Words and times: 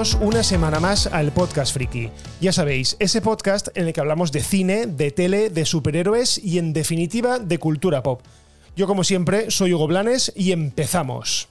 Una 0.00 0.42
semana 0.42 0.80
más 0.80 1.08
al 1.08 1.30
Podcast 1.30 1.74
Friki. 1.74 2.08
Ya 2.40 2.54
sabéis, 2.54 2.96
ese 3.00 3.20
podcast 3.20 3.68
en 3.74 3.86
el 3.86 3.92
que 3.92 4.00
hablamos 4.00 4.32
de 4.32 4.40
cine, 4.40 4.86
de 4.86 5.10
tele, 5.10 5.50
de 5.50 5.66
superhéroes 5.66 6.38
y 6.42 6.58
en 6.58 6.72
definitiva 6.72 7.38
de 7.38 7.58
cultura 7.58 8.02
pop. 8.02 8.22
Yo 8.74 8.86
como 8.86 9.04
siempre 9.04 9.50
soy 9.50 9.74
Hugo 9.74 9.86
Blanes 9.86 10.32
y 10.34 10.52
empezamos. 10.52 11.50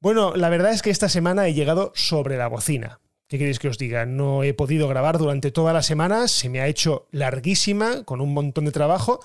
Bueno, 0.00 0.34
la 0.34 0.48
verdad 0.48 0.72
es 0.72 0.82
que 0.82 0.90
esta 0.90 1.08
semana 1.08 1.46
he 1.46 1.54
llegado 1.54 1.92
sobre 1.94 2.36
la 2.36 2.48
bocina. 2.48 2.98
¿Qué 3.28 3.38
queréis 3.38 3.60
que 3.60 3.68
os 3.68 3.78
diga? 3.78 4.04
No 4.04 4.42
he 4.42 4.52
podido 4.52 4.88
grabar 4.88 5.18
durante 5.18 5.52
toda 5.52 5.72
la 5.72 5.82
semana, 5.82 6.26
se 6.26 6.48
me 6.48 6.60
ha 6.60 6.66
hecho 6.66 7.06
larguísima, 7.12 8.02
con 8.02 8.20
un 8.20 8.34
montón 8.34 8.64
de 8.64 8.72
trabajo, 8.72 9.20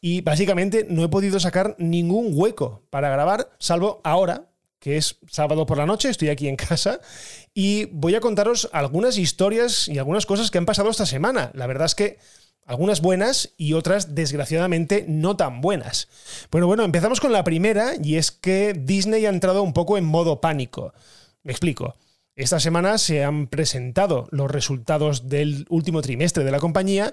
y 0.00 0.22
básicamente 0.22 0.84
no 0.90 1.04
he 1.04 1.08
podido 1.08 1.38
sacar 1.38 1.76
ningún 1.78 2.30
hueco 2.32 2.82
para 2.90 3.10
grabar, 3.10 3.50
salvo 3.60 4.00
ahora, 4.02 4.48
que 4.86 4.96
es 4.96 5.16
sábado 5.28 5.66
por 5.66 5.78
la 5.78 5.84
noche, 5.84 6.10
estoy 6.10 6.28
aquí 6.28 6.46
en 6.46 6.54
casa, 6.54 7.00
y 7.52 7.86
voy 7.86 8.14
a 8.14 8.20
contaros 8.20 8.70
algunas 8.72 9.18
historias 9.18 9.88
y 9.88 9.98
algunas 9.98 10.26
cosas 10.26 10.52
que 10.52 10.58
han 10.58 10.64
pasado 10.64 10.90
esta 10.90 11.06
semana. 11.06 11.50
La 11.54 11.66
verdad 11.66 11.86
es 11.86 11.96
que 11.96 12.18
algunas 12.64 13.00
buenas 13.00 13.52
y 13.56 13.72
otras, 13.72 14.14
desgraciadamente, 14.14 15.04
no 15.08 15.36
tan 15.36 15.60
buenas. 15.60 16.06
Bueno, 16.52 16.68
bueno, 16.68 16.84
empezamos 16.84 17.18
con 17.18 17.32
la 17.32 17.42
primera, 17.42 17.94
y 18.00 18.14
es 18.14 18.30
que 18.30 18.74
Disney 18.78 19.26
ha 19.26 19.30
entrado 19.30 19.64
un 19.64 19.72
poco 19.72 19.98
en 19.98 20.04
modo 20.04 20.40
pánico. 20.40 20.94
Me 21.42 21.50
explico. 21.50 21.96
Esta 22.36 22.60
semana 22.60 22.96
se 22.98 23.24
han 23.24 23.48
presentado 23.48 24.28
los 24.30 24.48
resultados 24.48 25.28
del 25.28 25.66
último 25.68 26.00
trimestre 26.00 26.44
de 26.44 26.52
la 26.52 26.60
compañía 26.60 27.12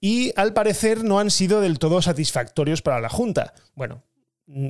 y 0.00 0.32
al 0.34 0.54
parecer 0.54 1.04
no 1.04 1.20
han 1.20 1.30
sido 1.30 1.60
del 1.60 1.78
todo 1.78 2.02
satisfactorios 2.02 2.82
para 2.82 3.00
la 3.00 3.10
Junta. 3.10 3.54
Bueno, 3.76 4.02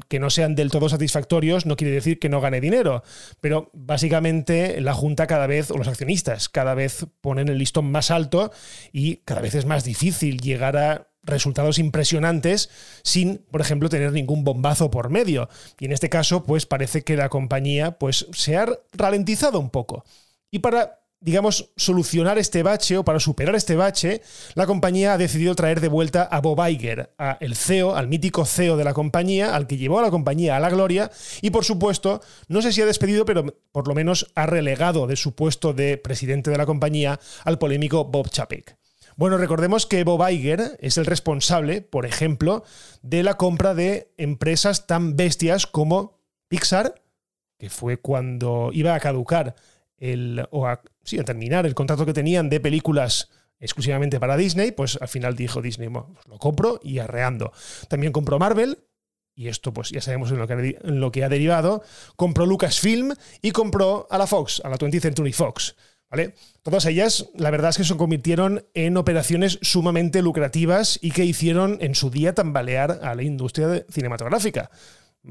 que 0.09 0.21
no 0.21 0.31
sean 0.31 0.55
del 0.55 0.71
todo 0.71 0.89
satisfactorios 0.89 1.67
no 1.67 1.77
quiere 1.77 1.95
decir 1.95 2.19
que 2.19 2.29
no 2.29 2.41
gane 2.41 2.61
dinero, 2.61 3.03
pero 3.41 3.71
básicamente 3.73 4.81
la 4.81 4.95
Junta 4.95 5.27
cada 5.27 5.47
vez, 5.47 5.71
o 5.71 5.79
los 5.79 5.89
accionistas, 5.89 6.49
cada 6.49 6.75
vez 6.75 7.07
ponen 7.21 7.49
el 7.49 7.59
listón 7.59 7.91
más 7.91 8.11
alto 8.11 8.53
y 8.93 9.17
cada 9.19 9.41
vez 9.41 9.55
es 9.55 9.65
más 9.65 9.85
difícil 9.85 10.41
llegar 10.41 10.77
a 10.77 11.09
resultados 11.23 11.79
impresionantes 11.79 12.71
sin, 13.03 13.39
por 13.51 13.61
ejemplo, 13.61 13.89
tener 13.89 14.13
ningún 14.13 14.45
bombazo 14.45 14.91
por 14.91 15.09
medio. 15.09 15.49
Y 15.79 15.87
en 15.87 15.93
este 15.93 16.09
caso, 16.09 16.45
pues 16.45 16.67
parece 16.67 17.03
que 17.03 17.17
la 17.17 17.29
compañía 17.29 17.99
pues, 17.99 18.27
se 18.33 18.57
ha 18.57 18.67
ralentizado 18.93 19.61
un 19.61 19.71
poco. 19.71 20.05
Y 20.51 20.59
para 20.59 21.02
digamos, 21.23 21.71
solucionar 21.77 22.39
este 22.39 22.63
bache 22.63 22.99
o 22.99 23.05
para 23.05 23.21
superar 23.21 23.55
este 23.55 23.77
bache, 23.77 24.23
la 24.55 24.67
compañía 24.67 25.15
ha 25.15 25.19
decidido 25.19 25.55
traer 25.55 25.81
de 25.81 25.89
vuelta 25.89 26.25
a 26.25 26.41
Bob 26.41 26.61
Iger, 26.69 27.15
a 27.17 27.39
el 27.41 27.57
CEO, 27.57 27.95
al 27.95 28.09
mítico 28.09 28.45
CEO 28.45 28.77
de 28.77 28.85
la 28.85 28.93
compañía, 28.93 29.55
al 29.55 29.67
que 29.67 29.77
llevó 29.77 30.01
a 30.01 30.03
la 30.03 30.11
compañía 30.11 30.57
a 30.57 30.61
la 30.61 30.71
gloria 30.71 31.11
y 31.41 31.51
por 31.51 31.65
supuesto, 31.65 32.21
no 32.49 32.61
sé 32.61 32.73
si 32.73 32.83
ha 32.83 32.87
despedido, 32.87 33.25
pero 33.25 33.47
por 33.71 33.89
lo 33.89 33.95
menos 33.95 34.31
ha 34.35 34.47
relegado 34.47 35.07
de 35.07 35.17
su 35.17 35.35
puesto 35.35 35.73
de 35.73 35.97
presidente 35.97 36.51
de 36.51 36.59
la 36.59 36.67
compañía 36.67 37.21
al 37.45 37.59
polémico 37.59 38.05
Bob 38.05 38.29
Chapek. 38.29 38.77
Bueno, 39.17 39.37
recordemos 39.37 39.87
que 39.87 40.05
Bob 40.05 40.29
Iger 40.29 40.77
es 40.81 40.97
el 40.97 41.07
responsable, 41.07 41.83
por 41.83 42.07
ejemplo, 42.07 42.65
de 43.03 43.23
la 43.23 43.35
compra 43.35 43.75
de 43.75 44.13
empresas 44.17 44.87
tan 44.87 45.17
bestias 45.17 45.67
como 45.67 46.19
Pixar, 46.49 46.95
que 47.59 47.71
fue 47.71 47.99
cuando 47.99 48.71
iba 48.73 48.95
a 48.95 49.01
caducar 49.01 49.55
el, 50.03 50.47
o 50.51 50.67
a, 50.67 50.83
sí, 51.05 51.19
a 51.19 51.25
terminar 51.25 51.65
el 51.65 51.75
contrato 51.75 52.05
que 52.05 52.13
tenían 52.13 52.51
de 52.51 52.59
películas 52.59 53.31
exclusivamente 53.61 54.19
para 54.19 54.37
Disney, 54.37 54.73
pues 54.73 54.99
al 55.01 55.07
final 55.07 55.37
dijo 55.37 55.63
Disney, 55.63 55.89
pues 55.89 56.05
lo 56.29 56.39
compro 56.39 56.81
y 56.83 56.99
arreando. 56.99 57.53
También 57.89 58.13
compró 58.13 58.41
Marvel, 58.41 58.79
y 59.37 59.47
esto 59.47 59.73
pues 59.73 59.91
ya 59.91 60.01
sabemos 60.01 60.33
en 60.33 60.39
lo, 60.39 60.49
que, 60.49 60.79
lo 60.83 61.13
que 61.13 61.23
ha 61.23 61.29
derivado, 61.29 61.85
compró 62.17 62.47
Lucasfilm 62.47 63.15
y 63.41 63.53
compró 63.53 64.09
a 64.11 64.19
la 64.19 64.27
Fox, 64.27 64.61
a 64.65 64.69
la 64.69 64.77
20th 64.77 65.01
Century 65.01 65.33
Fox. 65.33 65.77
Todas 66.63 66.85
ellas, 66.85 67.31
la 67.35 67.51
verdad 67.51 67.71
es 67.71 67.79
que 67.79 67.85
se 67.85 67.97
convirtieron 67.97 68.67
en 68.75 68.97
operaciones 68.99 69.59
sumamente 69.63 70.21
lucrativas 70.21 70.99
y 71.01 71.13
que 71.13 71.25
hicieron 71.25 71.79
en 71.81 71.95
su 71.95 72.11
día 72.11 72.35
tambalear 72.35 73.01
a 73.03 73.15
la 73.15 73.23
industria 73.23 73.87
cinematográfica. 73.89 74.71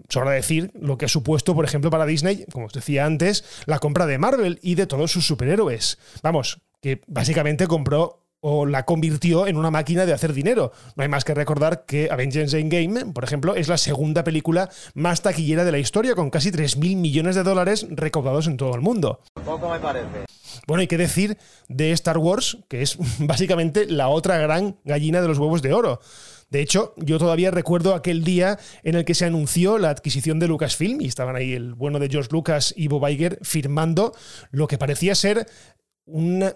Sobra 0.09 0.31
decir 0.31 0.71
lo 0.73 0.97
que 0.97 1.05
ha 1.05 1.09
supuesto, 1.09 1.53
por 1.53 1.65
ejemplo, 1.65 1.89
para 1.89 2.05
Disney, 2.05 2.45
como 2.51 2.67
os 2.67 2.73
decía 2.73 3.05
antes, 3.05 3.43
la 3.65 3.79
compra 3.79 4.05
de 4.05 4.17
Marvel 4.17 4.59
y 4.61 4.75
de 4.75 4.87
todos 4.87 5.11
sus 5.11 5.27
superhéroes. 5.27 5.97
Vamos, 6.23 6.61
que 6.81 7.01
básicamente 7.07 7.67
compró 7.67 8.21
o 8.41 8.65
la 8.65 8.85
convirtió 8.85 9.47
en 9.47 9.55
una 9.55 9.71
máquina 9.71 10.05
de 10.05 10.13
hacer 10.13 10.33
dinero. 10.33 10.71
No 10.95 11.03
hay 11.03 11.09
más 11.09 11.23
que 11.23 11.33
recordar 11.33 11.85
que 11.85 12.09
Avengers 12.11 12.53
Endgame, 12.53 13.13
por 13.13 13.23
ejemplo, 13.23 13.55
es 13.55 13.67
la 13.67 13.77
segunda 13.77 14.23
película 14.23 14.69
más 14.95 15.21
taquillera 15.21 15.63
de 15.63 15.71
la 15.71 15.77
historia, 15.77 16.15
con 16.15 16.29
casi 16.29 16.51
3.000 16.51 16.97
millones 16.97 17.35
de 17.35 17.43
dólares 17.43 17.85
recaudados 17.89 18.47
en 18.47 18.57
todo 18.57 18.73
el 18.75 18.81
mundo. 18.81 19.19
Poco 19.45 19.69
me 19.69 19.79
parece. 19.79 20.25
Bueno, 20.67 20.81
hay 20.81 20.87
que 20.87 20.97
decir 20.97 21.37
de 21.69 21.91
Star 21.91 22.17
Wars, 22.17 22.57
que 22.67 22.81
es 22.81 22.97
básicamente 23.19 23.85
la 23.85 24.09
otra 24.09 24.37
gran 24.37 24.77
gallina 24.83 25.21
de 25.21 25.27
los 25.27 25.37
huevos 25.37 25.61
de 25.61 25.73
oro. 25.73 25.99
De 26.51 26.61
hecho, 26.61 26.93
yo 26.97 27.17
todavía 27.17 27.49
recuerdo 27.49 27.95
aquel 27.95 28.23
día 28.23 28.59
en 28.83 28.95
el 28.95 29.05
que 29.05 29.15
se 29.15 29.25
anunció 29.25 29.77
la 29.77 29.89
adquisición 29.89 30.37
de 30.37 30.47
Lucasfilm 30.47 31.01
y 31.01 31.07
estaban 31.07 31.35
ahí 31.35 31.53
el 31.53 31.73
bueno 31.73 31.97
de 31.97 32.09
George 32.09 32.29
Lucas 32.31 32.73
y 32.77 32.89
Bob 32.89 33.07
Iger 33.07 33.39
firmando 33.41 34.13
lo 34.51 34.67
que 34.67 34.77
parecía 34.77 35.15
ser 35.15 35.47
un 36.05 36.51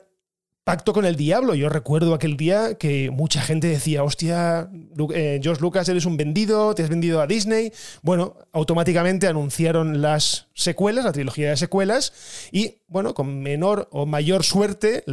pacto 0.65 0.93
con 0.93 1.05
el 1.05 1.15
diablo. 1.15 1.55
Yo 1.55 1.69
recuerdo 1.69 2.13
aquel 2.13 2.35
día 2.35 2.73
que 2.77 3.09
mucha 3.11 3.39
gente 3.41 3.67
decía, 3.67 4.03
hostia, 4.03 4.69
eh, 5.13 5.39
George 5.41 5.61
Lucas, 5.61 5.87
eres 5.87 6.05
un 6.05 6.17
vendido, 6.17 6.75
te 6.75 6.83
has 6.83 6.89
vendido 6.89 7.21
a 7.21 7.27
Disney. 7.27 7.71
Bueno, 8.01 8.35
automáticamente 8.51 9.27
anunciaron 9.27 10.01
las 10.01 10.47
secuelas, 10.55 11.05
la 11.05 11.11
trilogía 11.13 11.51
de 11.51 11.57
secuelas, 11.57 12.49
y 12.51 12.79
bueno, 12.87 13.13
con 13.13 13.41
menor 13.41 13.87
o 13.91 14.05
mayor 14.05 14.43
suerte, 14.43 15.03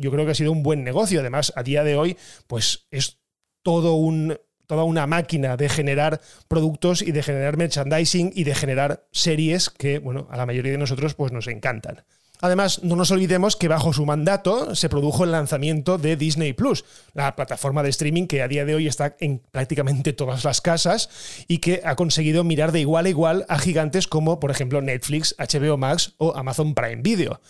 yo 0.00 0.10
creo 0.10 0.24
que 0.24 0.32
ha 0.32 0.34
sido 0.34 0.50
un 0.50 0.62
buen 0.62 0.82
negocio. 0.82 1.20
Además, 1.20 1.52
a 1.54 1.62
día 1.62 1.84
de 1.84 1.94
hoy, 1.94 2.16
pues 2.46 2.86
es 2.90 3.21
todo 3.62 3.94
un 3.94 4.38
toda 4.66 4.84
una 4.84 5.06
máquina 5.06 5.56
de 5.58 5.68
generar 5.68 6.20
productos 6.48 7.02
y 7.02 7.12
de 7.12 7.22
generar 7.22 7.58
merchandising 7.58 8.32
y 8.34 8.44
de 8.44 8.54
generar 8.54 9.06
series 9.10 9.68
que, 9.68 9.98
bueno, 9.98 10.28
a 10.30 10.36
la 10.38 10.46
mayoría 10.46 10.72
de 10.72 10.78
nosotros 10.78 11.14
pues 11.14 11.30
nos 11.30 11.46
encantan. 11.46 12.04
Además, 12.42 12.82
no 12.82 12.96
nos 12.96 13.12
olvidemos 13.12 13.54
que 13.54 13.68
bajo 13.68 13.92
su 13.92 14.04
mandato 14.04 14.74
se 14.74 14.88
produjo 14.88 15.22
el 15.22 15.30
lanzamiento 15.30 15.96
de 15.96 16.16
Disney 16.16 16.52
Plus, 16.52 16.84
la 17.14 17.36
plataforma 17.36 17.84
de 17.84 17.90
streaming 17.90 18.26
que 18.26 18.42
a 18.42 18.48
día 18.48 18.64
de 18.64 18.74
hoy 18.74 18.88
está 18.88 19.16
en 19.20 19.40
prácticamente 19.52 20.12
todas 20.12 20.44
las 20.44 20.60
casas 20.60 21.08
y 21.46 21.58
que 21.58 21.82
ha 21.84 21.94
conseguido 21.94 22.42
mirar 22.42 22.72
de 22.72 22.80
igual 22.80 23.06
a 23.06 23.08
igual 23.10 23.46
a 23.48 23.60
gigantes 23.60 24.08
como, 24.08 24.40
por 24.40 24.50
ejemplo, 24.50 24.82
Netflix, 24.82 25.36
HBO 25.38 25.76
Max 25.76 26.14
o 26.18 26.34
Amazon 26.34 26.74
Prime 26.74 27.02
Video. 27.02 27.40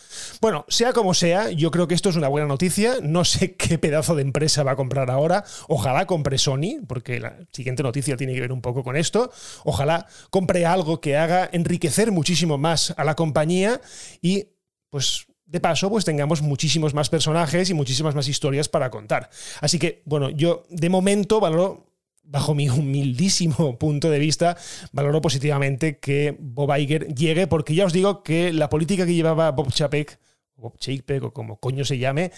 Bueno, 0.42 0.66
sea 0.69 0.92
como 0.92 1.14
sea, 1.14 1.50
yo 1.50 1.70
creo 1.70 1.88
que 1.88 1.94
esto 1.94 2.10
es 2.10 2.16
una 2.16 2.28
buena 2.28 2.47
noticia. 2.47 2.97
No 3.03 3.24
sé 3.24 3.54
qué 3.56 3.78
pedazo 3.78 4.14
de 4.14 4.20
empresa 4.20 4.62
va 4.62 4.72
a 4.72 4.76
comprar 4.76 5.10
ahora. 5.10 5.44
Ojalá 5.69 6.06
compre 6.06 6.36
Sony, 6.36 6.84
porque 6.86 7.19
la 7.19 7.38
siguiente 7.50 7.82
noticia 7.82 8.19
tiene 8.19 8.34
que 8.34 8.42
ver 8.42 8.53
un 8.53 8.60
poco 8.60 8.84
con 8.84 8.97
esto. 8.97 9.32
Ojalá 9.64 10.06
compre 10.28 10.66
algo 10.66 11.00
que 11.00 11.16
haga 11.16 11.48
enriquecer 11.50 12.12
muchísimo 12.12 12.59
más 12.59 12.92
a 12.98 13.04
la 13.04 13.14
compañía 13.14 13.80
y 14.20 14.48
pues 14.92 15.26
de 15.47 15.58
paso, 15.58 15.88
pues 15.88 16.04
tengamos 16.04 16.42
muchísimos 16.42 16.92
más 16.92 17.08
personajes 17.08 17.70
y 17.70 17.75
muchísimas 17.75 18.14
más 18.14 18.28
historias 18.28 18.69
para 18.69 18.91
contar. 18.91 19.30
Así 19.62 19.78
que, 19.78 20.03
bueno, 20.04 20.28
yo 20.28 20.64
de 20.69 20.91
momento 20.91 21.41
valoro, 21.41 21.86
bajo 22.22 22.54
mi 22.54 22.69
humildísimo 22.69 23.78
punto 23.78 24.10
de 24.10 24.18
vista, 24.18 24.54
valoro 24.92 25.22
positivamente 25.22 25.98
que 25.98 26.36
Bob 26.39 26.77
Iger 26.77 27.06
llegue, 27.15 27.47
porque 27.47 27.74
ya 27.74 27.86
os 27.86 27.94
digo 27.94 28.22
que 28.22 28.53
la 28.53 28.68
política 28.68 29.06
que 29.06 29.15
llevaba 29.15 29.50
Bob 29.50 29.72
Chapek, 29.72 30.18
Bob 30.56 30.77
Chapek 30.78 31.24
o 31.24 31.33
como 31.33 31.59
coño 31.59 31.86
se 31.86 31.97
llame, 31.97 32.30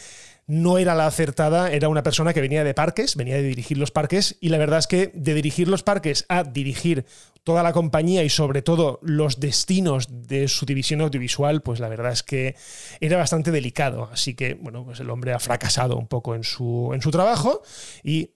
no 0.46 0.79
era 0.79 0.94
la 0.94 1.06
acertada, 1.06 1.70
era 1.70 1.88
una 1.88 2.02
persona 2.02 2.35
que 2.35 2.41
venía 2.41 2.64
de 2.64 2.75
parques, 2.75 3.17
venía 3.17 3.37
de 3.37 3.43
dirigir 3.43 3.79
los 3.79 3.91
parques, 3.91 4.37
y 4.41 4.50
la 4.50 4.58
verdad 4.58 4.79
es 4.79 4.87
que 4.87 5.11
de 5.14 5.35
dirigir 5.35 5.69
los 5.69 5.82
parques 5.82 6.26
a 6.29 6.44
dirigir 6.44 7.06
toda 7.44 7.62
la 7.62 7.73
compañía 7.73 8.25
y 8.25 8.31
sobre 8.31 8.62
todo 8.62 8.99
los 9.02 9.38
destinos 9.38 10.29
de 10.29 10.49
su 10.49 10.64
división 10.64 11.02
audiovisual, 11.02 11.61
pues 11.61 11.79
la 11.79 11.88
verdad 11.88 12.12
es 12.12 12.23
que 12.23 12.56
era 13.00 13.19
bastante 13.19 13.50
delicado. 13.50 14.08
Así 14.11 14.35
que, 14.35 14.55
bueno, 14.55 14.85
pues 14.85 14.99
el 15.00 15.11
hombre 15.11 15.32
ha 15.32 15.38
fracasado 15.38 15.96
un 15.96 16.08
poco 16.08 16.35
en 16.35 16.43
su, 16.43 16.91
en 16.94 17.02
su 17.02 17.11
trabajo 17.11 17.62
y 18.02 18.31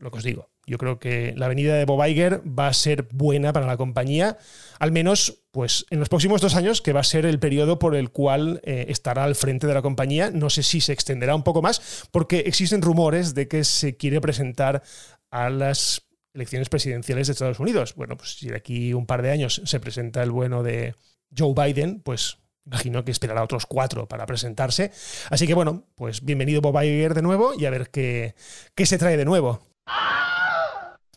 lo 0.00 0.10
que 0.10 0.18
os 0.18 0.24
digo, 0.24 0.50
yo 0.66 0.78
creo 0.78 0.98
que 0.98 1.34
la 1.36 1.48
venida 1.48 1.74
de 1.74 1.84
Bob 1.84 2.04
Iger 2.06 2.42
va 2.46 2.68
a 2.68 2.72
ser 2.72 3.08
buena 3.12 3.52
para 3.52 3.66
la 3.66 3.76
compañía, 3.76 4.38
al 4.78 4.92
menos 4.92 5.42
pues, 5.50 5.86
en 5.90 5.98
los 5.98 6.08
próximos 6.08 6.40
dos 6.40 6.54
años, 6.54 6.80
que 6.82 6.92
va 6.92 7.00
a 7.00 7.04
ser 7.04 7.26
el 7.26 7.38
periodo 7.38 7.78
por 7.78 7.96
el 7.96 8.10
cual 8.10 8.60
eh, 8.64 8.86
estará 8.88 9.24
al 9.24 9.34
frente 9.34 9.66
de 9.66 9.74
la 9.74 9.82
compañía. 9.82 10.30
No 10.30 10.50
sé 10.50 10.62
si 10.62 10.80
se 10.80 10.92
extenderá 10.92 11.34
un 11.34 11.42
poco 11.42 11.62
más, 11.62 12.08
porque 12.10 12.40
existen 12.40 12.82
rumores 12.82 13.34
de 13.34 13.48
que 13.48 13.64
se 13.64 13.96
quiere 13.96 14.20
presentar 14.20 14.82
a 15.30 15.50
las 15.50 16.02
elecciones 16.34 16.68
presidenciales 16.68 17.26
de 17.26 17.32
Estados 17.32 17.60
Unidos. 17.60 17.94
Bueno, 17.96 18.16
pues 18.16 18.36
si 18.38 18.48
de 18.48 18.56
aquí 18.56 18.94
un 18.94 19.06
par 19.06 19.22
de 19.22 19.30
años 19.30 19.62
se 19.64 19.80
presenta 19.80 20.22
el 20.22 20.30
bueno 20.30 20.62
de 20.62 20.94
Joe 21.36 21.54
Biden, 21.54 22.00
pues 22.00 22.38
imagino 22.64 23.04
que 23.04 23.10
esperará 23.10 23.42
otros 23.42 23.66
cuatro 23.66 24.06
para 24.06 24.26
presentarse. 24.26 24.92
Así 25.30 25.46
que 25.46 25.54
bueno, 25.54 25.84
pues 25.96 26.24
bienvenido 26.24 26.60
Bob 26.60 26.80
Iger 26.82 27.14
de 27.14 27.22
nuevo 27.22 27.52
y 27.58 27.66
a 27.66 27.70
ver 27.70 27.90
qué, 27.90 28.34
qué 28.74 28.86
se 28.86 28.98
trae 28.98 29.16
de 29.16 29.24
nuevo. 29.24 29.71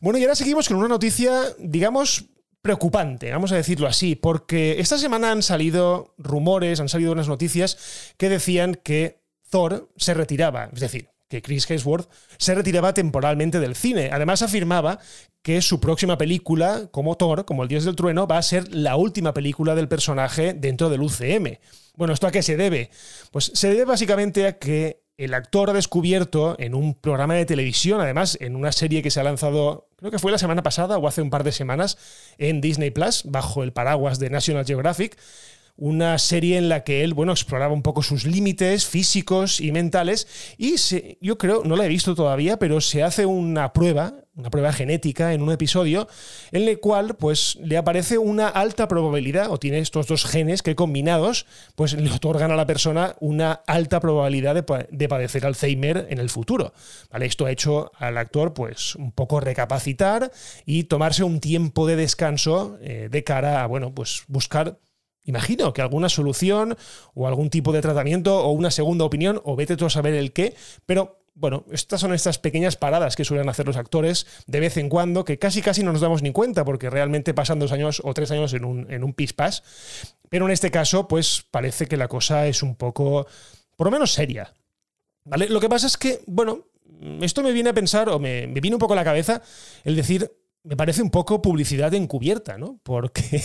Bueno, 0.01 0.19
y 0.19 0.24
ahora 0.24 0.36
seguimos 0.36 0.68
con 0.68 0.77
una 0.77 0.88
noticia, 0.88 1.42
digamos, 1.57 2.25
preocupante, 2.62 3.31
vamos 3.31 3.51
a 3.51 3.56
decirlo 3.56 3.88
así, 3.88 4.15
porque 4.15 4.80
esta 4.80 4.97
semana 4.97 5.31
han 5.31 5.44
salido 5.44 6.15
rumores, 6.18 6.80
han 6.80 6.89
salido 6.89 7.12
unas 7.12 7.27
noticias 7.27 8.13
que 8.18 8.27
decían 8.27 8.75
que 8.83 9.21
Thor 9.50 9.89
se 9.95 10.13
retiraba, 10.13 10.69
es 10.74 10.80
decir, 10.80 11.09
que 11.30 11.42
Chris 11.42 11.69
Hemsworth 11.69 12.09
se 12.38 12.56
retiraba 12.56 12.94
temporalmente 12.94 13.59
del 13.59 13.75
cine. 13.75 14.09
Además 14.12 14.42
afirmaba 14.42 15.00
que 15.42 15.62
su 15.62 15.80
próxima 15.80 16.18
película 16.18 16.89
como 16.91 17.15
Thor, 17.18 17.45
como 17.45 17.63
el 17.63 17.69
Dios 17.69 17.86
del 17.86 17.95
Trueno, 17.95 18.27
va 18.27 18.38
a 18.38 18.44
ser 18.44 18.74
la 18.74 18.95
última 18.95 19.33
película 19.33 19.75
del 19.75 19.88
personaje 19.88 20.53
dentro 20.53 20.89
del 20.89 21.01
UCM. 21.01 21.59
Bueno, 21.95 22.13
¿esto 22.13 22.27
a 22.27 22.31
qué 22.31 22.41
se 22.41 22.57
debe? 22.57 22.89
Pues 23.31 23.51
se 23.53 23.69
debe 23.69 23.86
básicamente 23.86 24.48
a 24.48 24.57
que 24.57 25.04
el 25.17 25.33
actor 25.33 25.69
ha 25.69 25.73
descubierto 25.73 26.56
en 26.59 26.75
un 26.75 26.94
programa 26.94 27.35
de 27.35 27.45
televisión, 27.45 28.01
además 28.01 28.38
en 28.41 28.56
una 28.56 28.71
serie 28.71 29.01
que 29.01 29.12
se 29.12 29.19
ha 29.19 29.23
lanzado, 29.23 29.88
creo 29.95 30.12
que 30.12 30.19
fue 30.19 30.31
la 30.31 30.38
semana 30.38 30.63
pasada 30.63 30.97
o 30.97 31.07
hace 31.07 31.21
un 31.21 31.29
par 31.29 31.44
de 31.44 31.51
semanas, 31.51 31.97
en 32.38 32.59
Disney 32.59 32.91
Plus, 32.91 33.23
bajo 33.25 33.63
el 33.63 33.71
paraguas 33.71 34.19
de 34.19 34.29
National 34.29 34.65
Geographic, 34.65 35.17
una 35.77 36.18
serie 36.19 36.57
en 36.57 36.69
la 36.69 36.83
que 36.83 37.04
él, 37.04 37.13
bueno, 37.13 37.33
exploraba 37.33 37.74
un 37.74 37.81
poco 37.81 38.01
sus 38.01 38.25
límites 38.25 38.86
físicos 38.86 39.60
y 39.60 39.72
mentales 39.72 40.56
y 40.57 40.75
yo 41.22 41.38
creo, 41.38 41.63
no 41.66 41.75
la 41.75 41.86
he 41.86 41.89
visto 41.89 42.16
todavía, 42.16 42.57
pero 42.57 42.80
se 42.80 43.04
hace 43.04 43.25
una 43.25 43.74
prueba, 43.74 44.13
una 44.36 44.50
prueba 44.50 44.72
genética 44.72 45.33
en 45.33 45.42
un 45.42 45.51
episodio 45.51 46.07
en 46.51 46.68
el 46.68 46.80
cual 46.80 47.16
pues 47.16 47.57
le 47.62 47.77
aparece 47.77 48.18
una 48.18 48.48
alta 48.48 48.88
probabilidad 48.88 49.51
o 49.51 49.60
tiene 49.60 49.80
estos 49.80 50.07
dos 50.07 50.25
genes 50.25 50.62
que 50.62 50.75
combinados 50.75 51.45
pues 51.75 51.94
le 51.94 52.12
otorgan 52.12 52.51
a 52.51 52.56
la 52.56 52.66
persona 52.66 53.16
una 53.19 53.51
alta 53.68 54.00
probabilidad 54.00 54.56
de, 54.56 55.07
padecer 55.07 55.45
Alzheimer 55.45 56.07
en 56.10 56.19
el 56.19 56.30
futuro. 56.30 56.74
¿Vale? 57.12 57.25
Esto 57.25 57.45
ha 57.45 57.51
hecho 57.51 57.92
al 57.98 58.18
actor 58.18 58.54
pues 58.54 58.95
un 58.95 59.12
poco 59.12 59.39
recapacitar 59.39 60.31
y 60.66 60.86
tomarse 60.86 61.24
un 61.24 61.39
tiempo 61.39 61.86
de 61.86 61.95
descanso 61.98 62.77
eh, 62.81 63.10
de 63.12 63.24
cara 63.24 63.63
a 63.63 63.68
bueno, 63.68 63.94
pues 63.94 64.24
buscar 64.27 64.77
Imagino 65.25 65.74
que 65.74 65.81
alguna 65.81 66.07
solución 66.07 66.77
o 67.13 67.27
algún 67.27 67.50
tipo 67.50 67.74
de 67.74 67.81
tratamiento 67.81 68.44
o 68.44 68.51
una 68.51 68.72
segunda 68.72 69.06
opinión 69.06 69.42
o 69.44 69.56
vete 69.56 69.75
tú 69.75 69.86
a 69.86 69.89
saber 69.89 70.13
el 70.13 70.31
qué, 70.31 70.56
pero 70.86 71.19
bueno, 71.36 71.66
estas 71.69 72.00
son 72.00 72.13
estas 72.13 72.39
pequeñas 72.39 72.77
paradas 72.77 73.18
que 73.18 73.25
suelen 73.25 73.50
hacer 73.50 73.68
los 73.68 73.75
actores 73.75 74.25
de 74.48 74.62
vez 74.62 74.77
en 74.77 74.88
cuando, 74.88 75.25
que 75.25 75.38
casi 75.38 75.62
casi 75.62 75.83
no 75.83 75.92
nos 75.92 76.01
damos 76.01 76.22
ni 76.22 76.31
cuenta, 76.31 76.63
porque 76.63 76.89
realmente 76.89 77.33
pasan 77.33 77.60
dos 77.60 77.74
años 77.74 78.01
o 78.06 78.13
tres 78.13 78.31
años 78.31 78.54
en 78.54 78.63
un, 78.63 78.89
en 78.89 79.04
un. 79.04 79.13
Pero 80.30 80.45
en 80.45 80.51
este 80.51 80.72
caso, 80.72 81.07
pues 81.07 81.45
parece 81.51 81.88
que 81.88 81.98
la 81.98 82.07
cosa 82.07 82.48
es 82.48 82.63
un 82.63 82.75
poco, 82.75 83.27
por 83.75 83.88
lo 83.88 83.92
menos 83.92 84.13
seria. 84.13 84.54
¿Vale? 85.25 85.50
Lo 85.50 85.60
que 85.60 85.68
pasa 85.68 85.88
es 85.88 85.98
que, 85.98 86.22
bueno, 86.25 86.68
esto 87.22 87.44
me 87.44 87.51
viene 87.51 87.72
a 87.72 87.74
pensar, 87.74 88.07
o 88.10 88.18
me, 88.18 88.48
me 88.48 88.62
viene 88.62 88.75
un 88.75 88.80
poco 88.80 88.94
a 88.94 88.98
la 88.98 89.04
cabeza, 89.04 89.42
el 89.83 89.95
decir, 89.98 90.31
me 90.63 90.77
parece 90.77 91.01
un 91.01 91.10
poco 91.10 91.42
publicidad 91.42 91.94
encubierta, 91.94 92.57
¿no? 92.57 92.80
Porque 92.83 93.44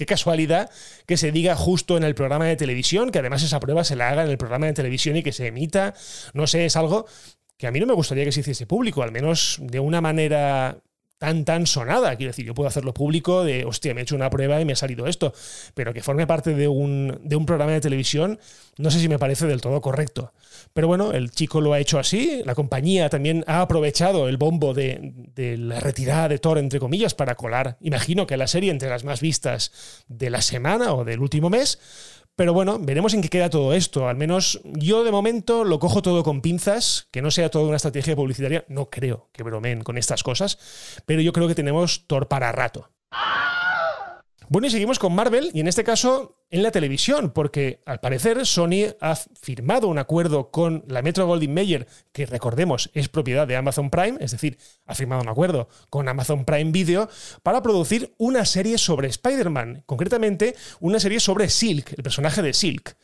Qué 0.00 0.06
casualidad 0.06 0.70
que 1.04 1.18
se 1.18 1.30
diga 1.30 1.54
justo 1.54 1.98
en 1.98 2.04
el 2.04 2.14
programa 2.14 2.46
de 2.46 2.56
televisión, 2.56 3.10
que 3.10 3.18
además 3.18 3.42
esa 3.42 3.60
prueba 3.60 3.84
se 3.84 3.96
la 3.96 4.08
haga 4.08 4.24
en 4.24 4.30
el 4.30 4.38
programa 4.38 4.64
de 4.64 4.72
televisión 4.72 5.14
y 5.18 5.22
que 5.22 5.30
se 5.30 5.48
emita. 5.48 5.92
No 6.32 6.46
sé, 6.46 6.64
es 6.64 6.74
algo 6.76 7.04
que 7.58 7.66
a 7.66 7.70
mí 7.70 7.80
no 7.80 7.86
me 7.86 7.92
gustaría 7.92 8.24
que 8.24 8.32
se 8.32 8.40
hiciese 8.40 8.64
público, 8.64 9.02
al 9.02 9.12
menos 9.12 9.58
de 9.60 9.78
una 9.78 10.00
manera 10.00 10.78
tan, 11.20 11.44
tan 11.44 11.66
sonada. 11.66 12.16
Quiero 12.16 12.30
decir, 12.30 12.46
yo 12.46 12.54
puedo 12.54 12.66
hacerlo 12.66 12.94
público 12.94 13.44
de, 13.44 13.66
hostia, 13.66 13.92
me 13.92 14.00
he 14.00 14.02
hecho 14.04 14.16
una 14.16 14.30
prueba 14.30 14.58
y 14.58 14.64
me 14.64 14.72
ha 14.72 14.76
salido 14.76 15.06
esto, 15.06 15.34
pero 15.74 15.92
que 15.92 16.02
forme 16.02 16.26
parte 16.26 16.54
de 16.54 16.66
un, 16.66 17.20
de 17.22 17.36
un 17.36 17.44
programa 17.44 17.72
de 17.72 17.82
televisión, 17.82 18.40
no 18.78 18.90
sé 18.90 19.00
si 19.00 19.08
me 19.08 19.18
parece 19.18 19.46
del 19.46 19.60
todo 19.60 19.82
correcto. 19.82 20.32
Pero 20.72 20.88
bueno, 20.88 21.12
el 21.12 21.30
chico 21.30 21.60
lo 21.60 21.74
ha 21.74 21.78
hecho 21.78 21.98
así, 21.98 22.40
la 22.46 22.54
compañía 22.54 23.10
también 23.10 23.44
ha 23.46 23.60
aprovechado 23.60 24.30
el 24.30 24.38
bombo 24.38 24.72
de, 24.72 25.12
de 25.34 25.58
la 25.58 25.78
retirada 25.78 26.26
de 26.28 26.38
Thor, 26.38 26.56
entre 26.56 26.80
comillas, 26.80 27.14
para 27.14 27.34
colar, 27.34 27.76
imagino 27.82 28.26
que 28.26 28.38
la 28.38 28.46
serie 28.46 28.70
entre 28.70 28.88
las 28.88 29.04
más 29.04 29.20
vistas 29.20 29.72
de 30.08 30.30
la 30.30 30.40
semana 30.40 30.94
o 30.94 31.04
del 31.04 31.20
último 31.20 31.50
mes, 31.50 31.78
pero 32.40 32.54
bueno, 32.54 32.78
veremos 32.80 33.12
en 33.12 33.20
qué 33.20 33.28
queda 33.28 33.50
todo 33.50 33.74
esto. 33.74 34.08
Al 34.08 34.16
menos 34.16 34.62
yo 34.64 35.04
de 35.04 35.10
momento 35.10 35.62
lo 35.62 35.78
cojo 35.78 36.00
todo 36.00 36.22
con 36.22 36.40
pinzas, 36.40 37.06
que 37.10 37.20
no 37.20 37.30
sea 37.30 37.50
toda 37.50 37.66
una 37.66 37.76
estrategia 37.76 38.16
publicitaria. 38.16 38.64
No 38.66 38.88
creo 38.88 39.28
que 39.34 39.42
bromen 39.42 39.82
con 39.82 39.98
estas 39.98 40.22
cosas, 40.22 40.58
pero 41.04 41.20
yo 41.20 41.34
creo 41.34 41.48
que 41.48 41.54
tenemos 41.54 42.06
Thor 42.06 42.28
para 42.28 42.50
rato. 42.50 42.88
Bueno, 44.52 44.66
y 44.66 44.70
seguimos 44.70 44.98
con 44.98 45.14
Marvel, 45.14 45.52
y 45.54 45.60
en 45.60 45.68
este 45.68 45.84
caso 45.84 46.42
en 46.50 46.64
la 46.64 46.72
televisión, 46.72 47.30
porque 47.30 47.84
al 47.86 48.00
parecer 48.00 48.44
Sony 48.44 48.96
ha 49.00 49.14
firmado 49.14 49.86
un 49.86 49.96
acuerdo 49.96 50.50
con 50.50 50.82
la 50.88 51.02
Metro 51.02 51.24
Goldwyn 51.24 51.54
Mayer, 51.54 51.86
que 52.10 52.26
recordemos 52.26 52.90
es 52.92 53.08
propiedad 53.08 53.46
de 53.46 53.54
Amazon 53.54 53.90
Prime, 53.90 54.18
es 54.20 54.32
decir, 54.32 54.58
ha 54.86 54.96
firmado 54.96 55.22
un 55.22 55.28
acuerdo 55.28 55.68
con 55.88 56.08
Amazon 56.08 56.44
Prime 56.44 56.72
Video 56.72 57.08
para 57.44 57.62
producir 57.62 58.12
una 58.18 58.44
serie 58.44 58.76
sobre 58.76 59.06
Spider-Man, 59.06 59.84
concretamente 59.86 60.56
una 60.80 60.98
serie 60.98 61.20
sobre 61.20 61.48
Silk, 61.48 61.92
el 61.96 62.02
personaje 62.02 62.42
de 62.42 62.52
Silk. 62.52 62.96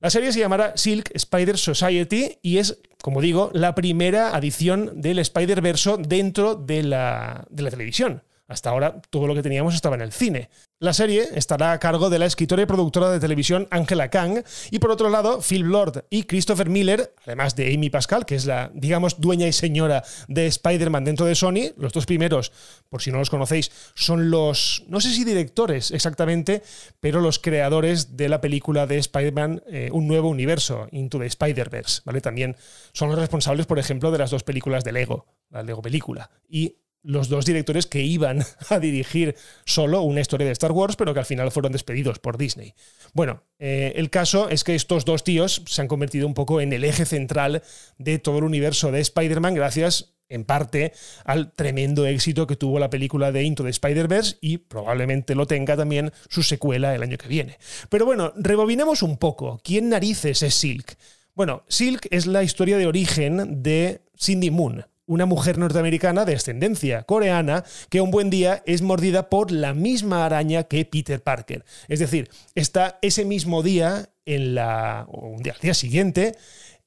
La 0.00 0.10
serie 0.10 0.34
se 0.34 0.40
llamará 0.40 0.76
Silk 0.76 1.12
Spider 1.14 1.56
Society 1.56 2.36
y 2.42 2.58
es, 2.58 2.78
como 3.00 3.22
digo, 3.22 3.50
la 3.54 3.74
primera 3.74 4.36
adición 4.36 5.00
del 5.00 5.18
Spider-Verso 5.20 5.96
dentro 5.96 6.56
de 6.56 6.82
la, 6.82 7.46
de 7.48 7.62
la 7.62 7.70
televisión. 7.70 8.22
Hasta 8.48 8.68
ahora 8.68 9.00
todo 9.08 9.28
lo 9.28 9.34
que 9.34 9.42
teníamos 9.42 9.74
estaba 9.74 9.94
en 9.94 10.02
el 10.02 10.12
cine. 10.12 10.50
La 10.82 10.94
serie 10.94 11.28
estará 11.34 11.72
a 11.72 11.78
cargo 11.78 12.08
de 12.08 12.18
la 12.18 12.24
escritora 12.24 12.62
y 12.62 12.64
productora 12.64 13.10
de 13.10 13.20
televisión 13.20 13.68
Angela 13.70 14.08
Kang 14.08 14.42
y 14.70 14.78
por 14.78 14.90
otro 14.90 15.10
lado 15.10 15.42
Phil 15.42 15.60
Lord 15.60 16.06
y 16.08 16.22
Christopher 16.22 16.70
Miller, 16.70 17.14
además 17.26 17.54
de 17.54 17.74
Amy 17.74 17.90
Pascal, 17.90 18.24
que 18.24 18.34
es 18.34 18.46
la, 18.46 18.70
digamos, 18.72 19.20
dueña 19.20 19.46
y 19.46 19.52
señora 19.52 20.02
de 20.26 20.46
Spider-Man 20.46 21.04
dentro 21.04 21.26
de 21.26 21.34
Sony. 21.34 21.74
Los 21.76 21.92
dos 21.92 22.06
primeros, 22.06 22.50
por 22.88 23.02
si 23.02 23.12
no 23.12 23.18
los 23.18 23.28
conocéis, 23.28 23.70
son 23.94 24.30
los, 24.30 24.84
no 24.88 25.02
sé 25.02 25.12
si 25.12 25.22
directores 25.22 25.90
exactamente, 25.90 26.62
pero 26.98 27.20
los 27.20 27.38
creadores 27.38 28.16
de 28.16 28.30
la 28.30 28.40
película 28.40 28.86
de 28.86 28.96
Spider-Man, 28.96 29.62
eh, 29.66 29.90
Un 29.92 30.08
nuevo 30.08 30.30
universo, 30.30 30.88
Into 30.92 31.18
the 31.18 31.26
Spider-Verse. 31.26 32.00
¿vale? 32.06 32.22
También 32.22 32.56
son 32.94 33.10
los 33.10 33.18
responsables, 33.18 33.66
por 33.66 33.78
ejemplo, 33.78 34.10
de 34.10 34.16
las 34.16 34.30
dos 34.30 34.44
películas 34.44 34.82
de 34.82 34.92
Lego, 34.92 35.26
la 35.50 35.62
Lego 35.62 35.82
película. 35.82 36.30
Y 36.48 36.76
los 37.02 37.28
dos 37.28 37.46
directores 37.46 37.86
que 37.86 38.02
iban 38.02 38.44
a 38.68 38.78
dirigir 38.78 39.36
solo 39.64 40.02
una 40.02 40.20
historia 40.20 40.46
de 40.46 40.52
Star 40.52 40.72
Wars, 40.72 40.96
pero 40.96 41.14
que 41.14 41.20
al 41.20 41.26
final 41.26 41.50
fueron 41.50 41.72
despedidos 41.72 42.18
por 42.18 42.38
Disney. 42.38 42.74
Bueno, 43.12 43.42
eh, 43.58 43.92
el 43.96 44.10
caso 44.10 44.48
es 44.48 44.64
que 44.64 44.74
estos 44.74 45.04
dos 45.04 45.24
tíos 45.24 45.62
se 45.66 45.82
han 45.82 45.88
convertido 45.88 46.26
un 46.26 46.34
poco 46.34 46.60
en 46.60 46.72
el 46.72 46.84
eje 46.84 47.04
central 47.04 47.62
de 47.98 48.18
todo 48.18 48.38
el 48.38 48.44
universo 48.44 48.92
de 48.92 49.00
Spider-Man 49.00 49.54
gracias 49.54 50.14
en 50.30 50.44
parte 50.44 50.92
al 51.24 51.52
tremendo 51.52 52.06
éxito 52.06 52.46
que 52.46 52.56
tuvo 52.56 52.78
la 52.78 52.88
película 52.88 53.32
de 53.32 53.42
Into 53.42 53.64
the 53.64 53.70
Spider-Verse 53.70 54.38
y 54.40 54.58
probablemente 54.58 55.34
lo 55.34 55.46
tenga 55.46 55.76
también 55.76 56.12
su 56.28 56.42
secuela 56.42 56.94
el 56.94 57.02
año 57.02 57.18
que 57.18 57.28
viene. 57.28 57.58
Pero 57.90 58.06
bueno, 58.06 58.32
rebobinemos 58.36 59.02
un 59.02 59.18
poco. 59.18 59.60
¿Quién 59.62 59.88
narices 59.88 60.42
es 60.42 60.54
Silk? 60.54 60.96
Bueno, 61.34 61.64
Silk 61.68 62.06
es 62.10 62.26
la 62.26 62.42
historia 62.42 62.78
de 62.78 62.86
origen 62.86 63.62
de 63.62 64.02
Cindy 64.16 64.50
Moon, 64.50 64.86
una 65.10 65.26
mujer 65.26 65.58
norteamericana 65.58 66.24
de 66.24 66.36
ascendencia 66.36 67.02
coreana 67.02 67.64
que 67.88 68.00
un 68.00 68.12
buen 68.12 68.30
día 68.30 68.62
es 68.64 68.80
mordida 68.80 69.28
por 69.28 69.50
la 69.50 69.74
misma 69.74 70.24
araña 70.24 70.62
que 70.62 70.84
Peter 70.84 71.20
Parker. 71.20 71.64
Es 71.88 71.98
decir, 71.98 72.30
está 72.54 73.00
ese 73.02 73.24
mismo 73.24 73.64
día 73.64 74.10
en 74.24 74.54
la 74.54 75.06
o 75.08 75.26
un 75.26 75.42
día, 75.42 75.54
al 75.54 75.60
día 75.60 75.74
siguiente 75.74 76.36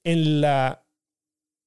en 0.05 0.39
la 0.39 0.82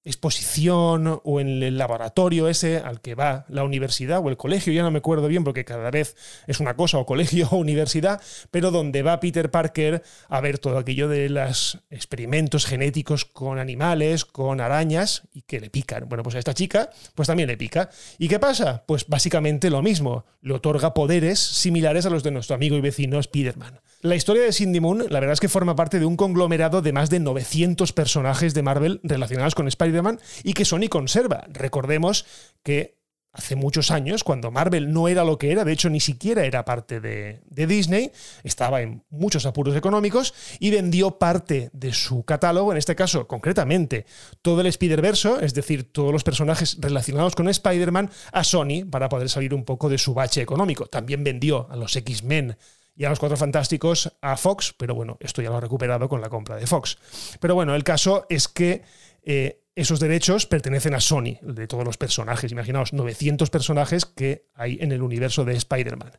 exposición 0.06 1.20
o 1.24 1.40
en 1.40 1.62
el 1.62 1.76
laboratorio 1.76 2.48
ese 2.48 2.78
al 2.78 3.00
que 3.00 3.16
va 3.16 3.44
la 3.48 3.64
universidad 3.64 4.24
o 4.24 4.28
el 4.28 4.36
colegio, 4.36 4.72
ya 4.72 4.82
no 4.82 4.92
me 4.92 4.98
acuerdo 4.98 5.26
bien 5.26 5.42
porque 5.42 5.64
cada 5.64 5.90
vez 5.90 6.16
es 6.46 6.60
una 6.60 6.76
cosa, 6.76 6.98
o 6.98 7.06
colegio 7.06 7.48
o 7.50 7.56
universidad, 7.56 8.22
pero 8.50 8.70
donde 8.70 9.02
va 9.02 9.18
Peter 9.18 9.50
Parker 9.50 10.02
a 10.28 10.40
ver 10.40 10.58
todo 10.58 10.78
aquello 10.78 11.08
de 11.08 11.28
los 11.28 11.80
experimentos 11.90 12.66
genéticos 12.66 13.24
con 13.24 13.58
animales, 13.58 14.24
con 14.24 14.60
arañas 14.60 15.22
y 15.34 15.42
que 15.42 15.60
le 15.60 15.70
pican. 15.70 16.08
Bueno, 16.08 16.22
pues 16.22 16.36
a 16.36 16.38
esta 16.38 16.54
chica 16.54 16.88
pues 17.16 17.26
también 17.26 17.48
le 17.48 17.56
pica. 17.56 17.90
¿Y 18.18 18.28
qué 18.28 18.38
pasa? 18.38 18.84
Pues 18.86 19.06
básicamente 19.08 19.70
lo 19.70 19.82
mismo, 19.82 20.24
le 20.40 20.54
otorga 20.54 20.94
poderes 20.94 21.40
similares 21.40 22.06
a 22.06 22.10
los 22.10 22.22
de 22.22 22.30
nuestro 22.30 22.54
amigo 22.54 22.76
y 22.76 22.80
vecino 22.80 23.18
Spider-Man. 23.18 23.80
La 24.02 24.14
historia 24.14 24.44
de 24.44 24.52
Cindy 24.52 24.78
Moon, 24.78 24.98
la 25.08 25.18
verdad 25.18 25.32
es 25.32 25.40
que 25.40 25.48
forma 25.48 25.74
parte 25.74 25.98
de 25.98 26.04
un 26.04 26.16
conglomerado 26.16 26.80
de 26.80 26.92
más 26.92 27.10
de 27.10 27.18
900 27.18 27.92
personajes 27.92 28.54
de 28.54 28.62
Marvel 28.62 29.00
relacionados 29.02 29.56
con 29.56 29.66
Spider-Man 29.66 29.95
y 30.42 30.52
que 30.52 30.64
Sony 30.64 30.88
conserva. 30.88 31.46
Recordemos 31.48 32.26
que 32.62 32.96
hace 33.36 33.54
muchos 33.54 33.90
años, 33.90 34.24
cuando 34.24 34.50
Marvel 34.50 34.92
no 34.92 35.08
era 35.08 35.22
lo 35.22 35.36
que 35.36 35.52
era, 35.52 35.64
de 35.64 35.72
hecho 35.72 35.90
ni 35.90 36.00
siquiera 36.00 36.46
era 36.46 36.64
parte 36.64 37.00
de, 37.00 37.42
Disney, 37.50 38.10
estaba 38.42 38.80
en 38.80 39.04
muchos 39.10 39.44
apuros 39.44 39.76
económicos 39.76 40.32
y 40.58 40.70
vendió 40.70 41.18
parte 41.18 41.70
de 41.72 41.92
su 41.92 42.24
catálogo, 42.24 42.72
en 42.72 42.78
este 42.78 42.96
caso 42.96 43.26
concretamente 43.26 44.06
todo 44.40 44.62
el 44.62 44.66
Spider-Verse, 44.68 45.34
es 45.42 45.52
decir, 45.52 45.92
todos 45.92 46.12
los 46.12 46.24
personajes 46.24 46.78
relacionados 46.80 47.34
con 47.34 47.48
Spider-Man, 47.48 48.10
a 48.32 48.42
Sony 48.42 48.86
para 48.90 49.08
poder 49.08 49.28
salir 49.28 49.52
un 49.52 49.64
poco 49.64 49.88
de 49.90 49.98
su 49.98 50.14
bache 50.14 50.40
económico. 50.40 50.86
También 50.86 51.22
vendió 51.22 51.68
a 51.70 51.76
los 51.76 51.94
X-Men 51.94 52.56
y 52.94 53.04
a 53.04 53.10
los 53.10 53.18
Cuatro 53.18 53.36
Fantásticos 53.36 54.16
a 54.22 54.38
Fox, 54.38 54.74
pero 54.78 54.94
bueno, 54.94 55.18
esto 55.20 55.42
ya 55.42 55.50
lo 55.50 55.58
ha 55.58 55.60
recuperado 55.60 56.08
con 56.08 56.22
la 56.22 56.30
compra 56.30 56.56
de 56.56 56.66
Fox. 56.66 56.96
Pero 57.38 57.54
bueno, 57.54 57.74
el 57.74 57.84
caso 57.84 58.26
es 58.30 58.48
que 58.48 58.82
eh, 59.22 59.65
esos 59.76 60.00
derechos 60.00 60.46
pertenecen 60.46 60.94
a 60.94 61.00
Sony, 61.00 61.36
de 61.42 61.66
todos 61.68 61.84
los 61.84 61.98
personajes. 61.98 62.50
Imaginaos, 62.50 62.94
900 62.94 63.50
personajes 63.50 64.06
que 64.06 64.46
hay 64.54 64.78
en 64.80 64.90
el 64.90 65.02
universo 65.02 65.44
de 65.44 65.54
Spider-Man. 65.54 66.12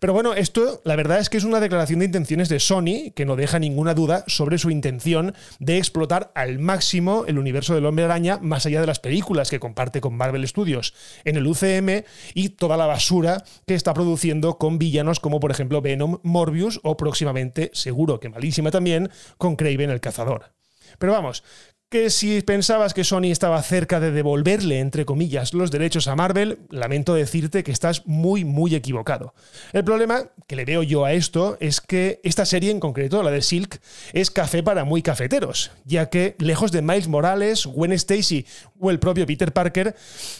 Pero 0.00 0.14
bueno, 0.14 0.32
esto 0.32 0.80
la 0.84 0.96
verdad 0.96 1.18
es 1.18 1.28
que 1.28 1.36
es 1.36 1.44
una 1.44 1.60
declaración 1.60 1.98
de 1.98 2.06
intenciones 2.06 2.48
de 2.48 2.60
Sony 2.60 3.12
que 3.14 3.26
no 3.26 3.36
deja 3.36 3.58
ninguna 3.58 3.92
duda 3.92 4.24
sobre 4.26 4.56
su 4.56 4.70
intención 4.70 5.34
de 5.58 5.76
explotar 5.76 6.32
al 6.34 6.58
máximo 6.58 7.26
el 7.26 7.38
universo 7.38 7.74
del 7.74 7.84
hombre 7.84 8.06
araña 8.06 8.38
más 8.40 8.64
allá 8.64 8.80
de 8.80 8.86
las 8.86 9.00
películas 9.00 9.50
que 9.50 9.60
comparte 9.60 10.00
con 10.00 10.16
Marvel 10.16 10.48
Studios 10.48 10.94
en 11.24 11.36
el 11.36 11.46
UCM 11.46 12.04
y 12.32 12.48
toda 12.50 12.78
la 12.78 12.86
basura 12.86 13.44
que 13.66 13.74
está 13.74 13.92
produciendo 13.92 14.56
con 14.56 14.78
villanos 14.78 15.20
como 15.20 15.40
por 15.40 15.50
ejemplo 15.50 15.82
Venom, 15.82 16.20
Morbius 16.22 16.80
o 16.82 16.96
próximamente, 16.96 17.70
seguro 17.74 18.18
que 18.18 18.30
malísima 18.30 18.70
también, 18.70 19.10
con 19.36 19.56
Craven 19.56 19.90
el 19.90 20.00
Cazador. 20.00 20.54
Pero 20.98 21.12
vamos, 21.12 21.42
que 21.88 22.10
si 22.10 22.40
pensabas 22.42 22.92
que 22.92 23.04
Sony 23.04 23.26
estaba 23.30 23.62
cerca 23.62 24.00
de 24.00 24.10
devolverle, 24.10 24.80
entre 24.80 25.04
comillas, 25.04 25.54
los 25.54 25.70
derechos 25.70 26.08
a 26.08 26.16
Marvel, 26.16 26.58
lamento 26.70 27.14
decirte 27.14 27.62
que 27.62 27.70
estás 27.70 28.06
muy, 28.06 28.44
muy 28.44 28.74
equivocado. 28.74 29.34
El 29.72 29.84
problema 29.84 30.30
que 30.46 30.56
le 30.56 30.64
veo 30.64 30.82
yo 30.82 31.04
a 31.04 31.12
esto 31.12 31.56
es 31.60 31.80
que 31.80 32.20
esta 32.24 32.46
serie 32.46 32.70
en 32.70 32.80
concreto, 32.80 33.22
la 33.22 33.30
de 33.30 33.42
Silk, 33.42 33.80
es 34.12 34.30
café 34.30 34.62
para 34.62 34.84
muy 34.84 35.02
cafeteros, 35.02 35.70
ya 35.84 36.10
que 36.10 36.34
lejos 36.38 36.72
de 36.72 36.82
Miles 36.82 37.08
Morales, 37.08 37.66
Gwen 37.66 37.92
Stacy 37.92 38.46
o 38.80 38.90
el 38.90 38.98
propio 38.98 39.26
Peter 39.26 39.52
Parker, 39.52 39.94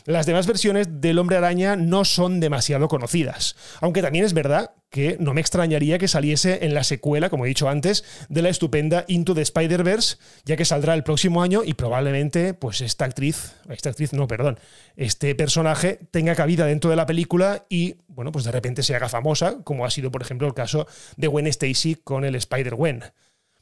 las 0.06 0.26
demás 0.26 0.46
versiones 0.46 1.00
del 1.00 1.18
Hombre 1.18 1.36
Araña 1.36 1.76
no 1.76 2.04
son 2.04 2.40
demasiado 2.40 2.88
conocidas. 2.88 3.56
Aunque 3.80 4.02
también 4.02 4.24
es 4.24 4.34
verdad 4.34 4.72
que 4.94 5.16
no 5.18 5.34
me 5.34 5.40
extrañaría 5.40 5.98
que 5.98 6.06
saliese 6.06 6.64
en 6.64 6.72
la 6.72 6.84
secuela, 6.84 7.28
como 7.28 7.44
he 7.44 7.48
dicho 7.48 7.68
antes, 7.68 8.04
de 8.28 8.42
la 8.42 8.48
estupenda 8.48 9.04
Into 9.08 9.34
the 9.34 9.42
Spider-Verse, 9.42 10.18
ya 10.44 10.56
que 10.56 10.64
saldrá 10.64 10.94
el 10.94 11.02
próximo 11.02 11.42
año 11.42 11.64
y 11.64 11.74
probablemente 11.74 12.54
pues 12.54 12.80
esta 12.80 13.04
actriz, 13.04 13.56
esta 13.68 13.90
actriz 13.90 14.12
no, 14.12 14.28
perdón, 14.28 14.60
este 14.94 15.34
personaje 15.34 15.98
tenga 16.12 16.36
cabida 16.36 16.64
dentro 16.66 16.90
de 16.90 16.96
la 16.96 17.06
película 17.06 17.66
y 17.68 17.96
bueno, 18.06 18.30
pues 18.30 18.44
de 18.44 18.52
repente 18.52 18.84
se 18.84 18.94
haga 18.94 19.08
famosa, 19.08 19.64
como 19.64 19.84
ha 19.84 19.90
sido 19.90 20.12
por 20.12 20.22
ejemplo 20.22 20.46
el 20.46 20.54
caso 20.54 20.86
de 21.16 21.26
Gwen 21.26 21.48
Stacy 21.48 21.96
con 21.96 22.24
el 22.24 22.36
Spider-Gwen. 22.36 23.02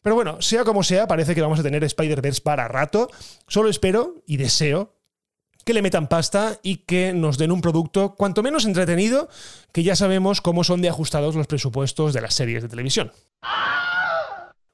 Pero 0.02 0.14
bueno, 0.14 0.42
sea 0.42 0.64
como 0.64 0.82
sea, 0.82 1.06
parece 1.06 1.34
que 1.34 1.40
vamos 1.40 1.60
a 1.60 1.62
tener 1.62 1.82
Spider-Verse 1.82 2.42
para 2.42 2.68
rato. 2.68 3.08
Solo 3.46 3.70
espero 3.70 4.22
y 4.26 4.36
deseo 4.36 4.92
que 5.62 5.74
le 5.74 5.82
metan 5.82 6.08
pasta 6.08 6.58
y 6.62 6.78
que 6.78 7.12
nos 7.12 7.38
den 7.38 7.52
un 7.52 7.60
producto 7.60 8.14
cuanto 8.14 8.42
menos 8.42 8.64
entretenido, 8.64 9.28
que 9.72 9.82
ya 9.82 9.96
sabemos 9.96 10.40
cómo 10.40 10.64
son 10.64 10.82
de 10.82 10.88
ajustados 10.88 11.34
los 11.34 11.46
presupuestos 11.46 12.12
de 12.12 12.20
las 12.20 12.34
series 12.34 12.62
de 12.62 12.68
televisión. 12.68 13.12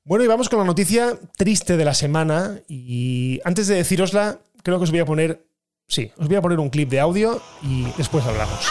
Bueno, 0.05 0.25
y 0.25 0.27
vamos 0.27 0.49
con 0.49 0.59
la 0.59 0.65
noticia 0.65 1.19
triste 1.37 1.77
de 1.77 1.85
la 1.85 1.93
semana. 1.93 2.61
Y 2.67 3.41
antes 3.45 3.67
de 3.67 3.75
decirosla, 3.75 4.39
creo 4.63 4.79
que 4.79 4.85
os 4.85 4.91
voy 4.91 5.01
a 5.01 5.05
poner. 5.05 5.45
Sí, 5.87 6.11
os 6.17 6.29
voy 6.29 6.37
a 6.37 6.43
poner 6.43 6.59
un 6.59 6.71
clip 6.71 6.89
de 6.89 7.01
audio 7.01 7.43
y 7.63 7.85
después 7.97 8.25
hablamos. 8.25 8.67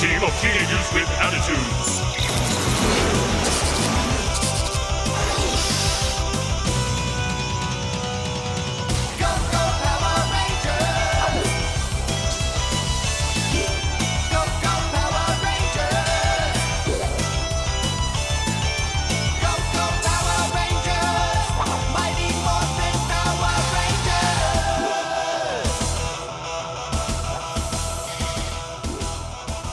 team 0.00 0.22
of 0.24 0.32
teenagers 0.40 0.94
with 0.94 1.08
attitudes. 1.20 2.09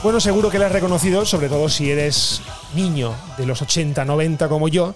Bueno, 0.08 0.20
seguro 0.20 0.48
que 0.48 0.58
la 0.58 0.68
has 0.68 0.72
reconocido, 0.72 1.26
sobre 1.26 1.50
todo 1.50 1.68
si 1.68 1.90
eres 1.90 2.40
niño 2.74 3.14
de 3.36 3.44
los 3.44 3.60
80, 3.60 4.06
90 4.06 4.48
como 4.48 4.68
yo, 4.68 4.94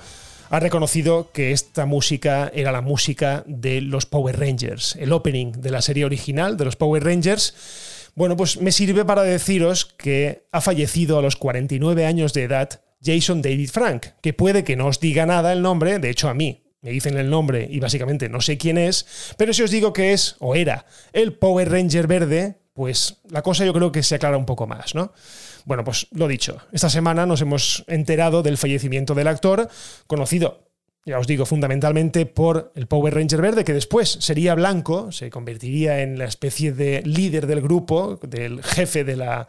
has 0.49 0.62
reconocido 0.62 1.31
que 1.33 1.52
esta 1.52 1.85
música 1.85 2.50
era 2.54 2.73
la 2.73 2.81
música 2.81 3.45
de 3.47 3.83
los 3.83 4.07
Power 4.07 4.40
Rangers, 4.40 4.97
el 4.97 5.12
opening 5.12 5.52
de 5.52 5.71
la 5.71 5.83
serie 5.83 6.07
original 6.07 6.57
de 6.57 6.64
los 6.64 6.76
Power 6.76 7.04
Rangers. 7.04 8.11
Bueno, 8.14 8.38
pues 8.38 8.59
me 8.62 8.73
sirve 8.73 9.04
para 9.04 9.23
deciros 9.23 9.85
que 9.85 10.47
ha 10.50 10.62
fallecido 10.62 11.19
a 11.19 11.23
los 11.23 11.37
49 11.37 12.07
años 12.07 12.33
de 12.33 12.45
edad 12.45 12.81
Jason 13.04 13.42
David 13.42 13.69
Frank, 13.71 14.07
que 14.23 14.33
puede 14.33 14.64
que 14.64 14.76
no 14.76 14.87
os 14.87 14.99
diga 14.99 15.26
nada 15.26 15.52
el 15.52 15.61
nombre, 15.61 15.99
de 15.99 16.09
hecho 16.09 16.31
a 16.31 16.35
mí 16.35 16.62
me 16.81 16.90
dicen 16.90 17.19
el 17.19 17.28
nombre 17.28 17.69
y 17.71 17.81
básicamente 17.81 18.31
no 18.31 18.40
sé 18.40 18.57
quién 18.57 18.78
es, 18.78 19.35
pero 19.37 19.52
si 19.52 19.62
os 19.62 19.71
digo 19.71 19.92
que 19.92 20.14
es 20.14 20.37
o 20.38 20.54
era 20.54 20.87
el 21.12 21.35
Power 21.35 21.71
Ranger 21.71 22.07
verde 22.07 22.62
pues 22.73 23.19
la 23.29 23.43
cosa 23.43 23.64
yo 23.64 23.73
creo 23.73 23.93
que 23.93 24.02
se 24.02 24.14
aclara 24.14 24.37
un 24.37 24.47
poco 24.47 24.67
más, 24.67 24.95
¿no? 24.95 25.12
Bueno, 25.64 25.85
pues 25.85 26.07
lo 26.12 26.29
dicho, 26.29 26.59
esta 26.73 26.88
semana 26.88 27.26
nos 27.26 27.41
hemos 27.43 27.85
enterado 27.87 28.43
del 28.43 28.59
fallecimiento 28.59 29.14
del 29.14 29.29
actor, 29.29 29.69
conocido, 30.07 30.73
ya 31.05 31.19
os 31.19 31.26
digo, 31.26 31.47
fundamentalmente 31.47 32.26
por 32.26 32.73
el 32.76 32.87
Power 32.87 33.14
Ranger 33.14 33.43
verde, 33.43 33.64
que 33.64 33.75
después 33.75 34.09
sería 34.09 34.55
blanco, 34.55 35.11
se 35.11 35.31
convertiría 35.31 36.00
en 36.00 36.17
la 36.17 36.26
especie 36.26 36.73
de 36.73 37.02
líder 37.02 37.47
del 37.47 37.61
grupo, 37.61 38.21
del 38.23 38.62
jefe 38.62 39.02
de 39.02 39.17
la, 39.17 39.49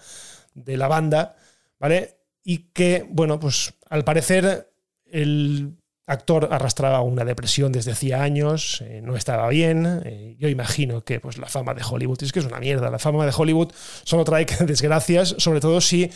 de 0.56 0.78
la 0.78 0.88
banda, 0.88 1.36
¿vale? 1.80 2.18
Y 2.44 2.70
que, 2.74 3.06
bueno, 3.08 3.40
pues 3.40 3.74
al 3.90 4.04
parecer 4.04 4.74
el 5.06 5.78
actor 6.06 6.50
arrastraba 6.52 7.02
una 7.02 7.24
depresión 7.24 7.72
desde 7.72 7.92
hacía 7.92 8.24
años, 8.24 8.82
eh, 8.82 9.02
no 9.02 9.16
estaba 9.16 9.48
bien. 9.50 10.02
Eh, 10.06 10.36
yo 10.38 10.50
imagino 10.50 11.04
que 11.04 11.20
pues, 11.20 11.38
la 11.38 11.48
fama 11.48 11.74
de 11.74 11.84
Hollywood 11.84 12.22
es 12.24 12.32
que 12.32 12.40
es 12.40 12.46
una 12.46 12.60
mierda. 12.60 12.90
La 12.90 13.00
fama 13.00 13.26
de 13.26 13.34
Hollywood 13.36 13.72
solo 14.04 14.24
trae 14.24 14.46
desgracias, 14.66 15.36
sobre 15.38 15.60
todo 15.60 15.82
si 15.82 16.12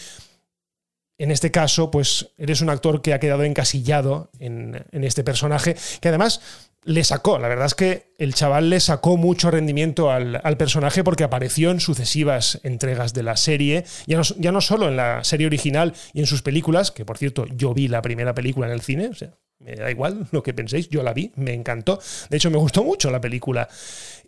en 1.19 1.31
este 1.31 1.51
caso 1.51 1.89
pues, 1.89 2.29
eres 2.37 2.61
un 2.61 2.69
actor 2.69 3.01
que 3.01 3.13
ha 3.13 3.19
quedado 3.19 3.43
encasillado 3.43 4.29
en, 4.39 4.85
este 4.91 5.23
personaje, 5.23 5.75
que 5.99 6.09
además 6.09 6.41
le 6.87 7.03
sacó, 7.03 7.37
la 7.37 7.49
verdad 7.49 7.65
es 7.65 7.75
que 7.75 8.13
el 8.17 8.33
chaval 8.33 8.69
le 8.69 8.79
sacó 8.79 9.17
mucho 9.17 9.51
rendimiento 9.51 10.09
al, 10.09 10.57
personaje 10.57 11.03
porque 11.03 11.25
apareció 11.25 11.69
en 11.69 11.81
sucesivas 11.81 12.61
entregas 12.63 13.13
de 13.13 13.23
la 13.23 13.35
serie, 13.35 13.83
ya 14.07 14.17
no, 14.17 14.23
ya 14.37 14.53
no, 14.53 14.61
solo 14.61 14.87
en 14.87 14.95
la 14.95 15.21
serie 15.25 15.47
original 15.47 15.93
y 16.13 16.21
en 16.21 16.27
sus 16.27 16.41
películas, 16.41 16.91
que 16.91 17.03
por 17.03 17.17
cierto 17.17 17.45
yo 17.47 17.73
vi 17.73 17.89
la 17.89 18.01
primera 18.01 18.33
película 18.33 18.67
en 18.67 18.73
el 18.73 18.81
cine, 18.81 19.09
o 19.09 19.13
sea, 19.13 19.33
me 19.59 19.75
da 19.75 19.91
igual 19.91 20.27
lo 20.31 20.43
que 20.43 20.53
penséis, 20.53 20.89
yo 20.89 21.03
la 21.03 21.13
vi, 21.13 21.31
me 21.35 21.53
encantó. 21.53 21.99
De 22.29 22.37
hecho, 22.37 22.49
me 22.49 22.57
gustó 22.57 22.83
mucho 22.83 23.09
la 23.11 23.21
película. 23.21 23.67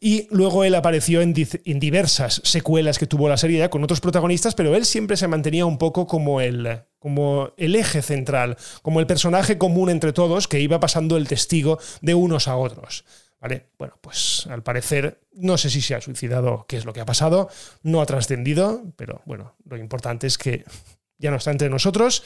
Y 0.01 0.28
luego 0.32 0.63
él 0.63 0.75
apareció 0.75 1.22
en, 1.22 1.34
diversas 1.34 2.42
secuelas 2.44 3.00
que 3.00 3.06
tuvo 3.06 3.30
la 3.30 3.38
serie 3.38 3.60
ya 3.60 3.70
con 3.70 3.84
otros 3.84 4.01
protagonistas, 4.01 4.56
pero 4.56 4.75
él 4.75 4.86
siempre 4.86 5.18
se 5.18 5.28
mantenía 5.28 5.66
un 5.66 5.78
poco 5.78 6.08
como 6.08 6.42
el, 6.42 6.82
como 7.00 7.53
el 7.58 7.75
eje 7.75 8.01
central, 8.01 8.58
como 8.82 9.00
el 9.00 9.08
personaje 9.08 9.58
común 9.58 9.89
entre 9.89 10.13
todos 10.13 10.48
que 10.48 10.60
iba 10.60 10.79
pasando 10.79 11.18
el 11.18 11.27
testigo 11.27 11.79
de 12.01 12.13
unos 12.13 12.48
a 12.48 12.58
otros. 12.58 13.06
¿Vale? 13.41 13.68
Bueno, 13.77 13.98
pues 14.01 14.48
al 14.50 14.63
parecer 14.63 15.22
no 15.32 15.58
sé 15.58 15.70
si 15.70 15.82
se 15.82 15.96
ha 15.96 16.01
suicidado, 16.01 16.65
qué 16.68 16.75
es 16.75 16.84
lo 16.84 16.91
que 16.91 17.00
ha 17.00 17.06
pasado, 17.06 17.50
no 17.84 18.01
ha 18.01 18.06
trascendido, 18.06 18.84
pero 18.98 19.22
bueno, 19.25 19.56
lo 19.63 19.77
importante 19.77 20.27
es 20.27 20.38
que 20.38 20.65
ya 21.18 21.32
no 21.32 21.38
está 21.38 21.51
entre 21.51 21.70
nosotros 21.70 22.24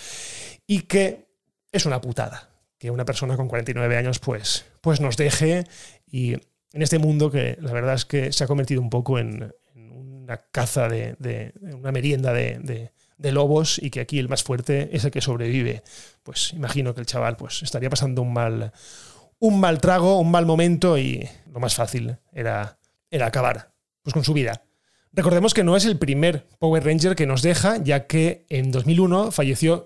y 0.65 0.81
que 0.81 1.27
es 1.71 1.85
una 1.85 2.01
putada 2.01 2.49
que 2.83 2.91
una 2.91 3.05
persona 3.05 3.37
con 3.37 3.47
49 3.47 3.95
años 3.95 4.19
pues, 4.19 4.65
pues 4.81 4.99
nos 4.99 5.15
deje 5.15 5.63
y 6.05 6.33
en 6.33 6.81
este 6.81 6.99
mundo 6.99 7.31
que 7.31 7.57
la 7.61 7.71
verdad 7.71 7.93
es 7.93 8.03
que 8.03 8.33
se 8.33 8.43
ha 8.43 8.47
convertido 8.47 8.81
un 8.81 8.89
poco 8.89 9.19
en, 9.19 9.53
una 9.73 10.37
caza 10.51 10.89
de, 10.89 11.53
una 11.73 11.93
merienda 11.93 12.33
de, 12.33 12.91
lobos 13.31 13.79
y 13.81 13.89
que 13.89 14.01
aquí 14.01 14.19
el 14.19 14.29
más 14.29 14.43
fuerte 14.43 14.89
es 14.91 15.05
el 15.05 15.11
que 15.11 15.21
sobrevive. 15.21 15.83
Pues 16.23 16.53
imagino 16.53 16.93
que 16.93 17.01
el 17.01 17.07
chaval 17.07 17.37
pues 17.37 17.63
estaría 17.63 17.89
pasando 17.89 18.21
un 18.21 18.33
mal, 18.33 18.71
un 19.39 19.59
mal 19.59 19.79
trago, 19.79 20.19
un 20.19 20.31
mal 20.31 20.45
momento 20.45 20.97
y 20.97 21.27
lo 21.51 21.59
más 21.59 21.75
fácil 21.75 22.17
era, 22.31 22.77
era 23.09 23.27
acabar 23.27 23.73
pues 24.01 24.13
con 24.13 24.23
su 24.23 24.33
vida. 24.33 24.63
Recordemos 25.11 25.53
que 25.53 25.63
no 25.63 25.75
es 25.75 25.85
el 25.85 25.97
primer 25.97 26.47
Power 26.59 26.83
Ranger 26.83 27.15
que 27.15 27.27
nos 27.27 27.43
deja, 27.43 27.77
ya 27.77 28.07
que 28.07 28.45
en 28.49 28.71
2001 28.71 29.31
falleció 29.31 29.85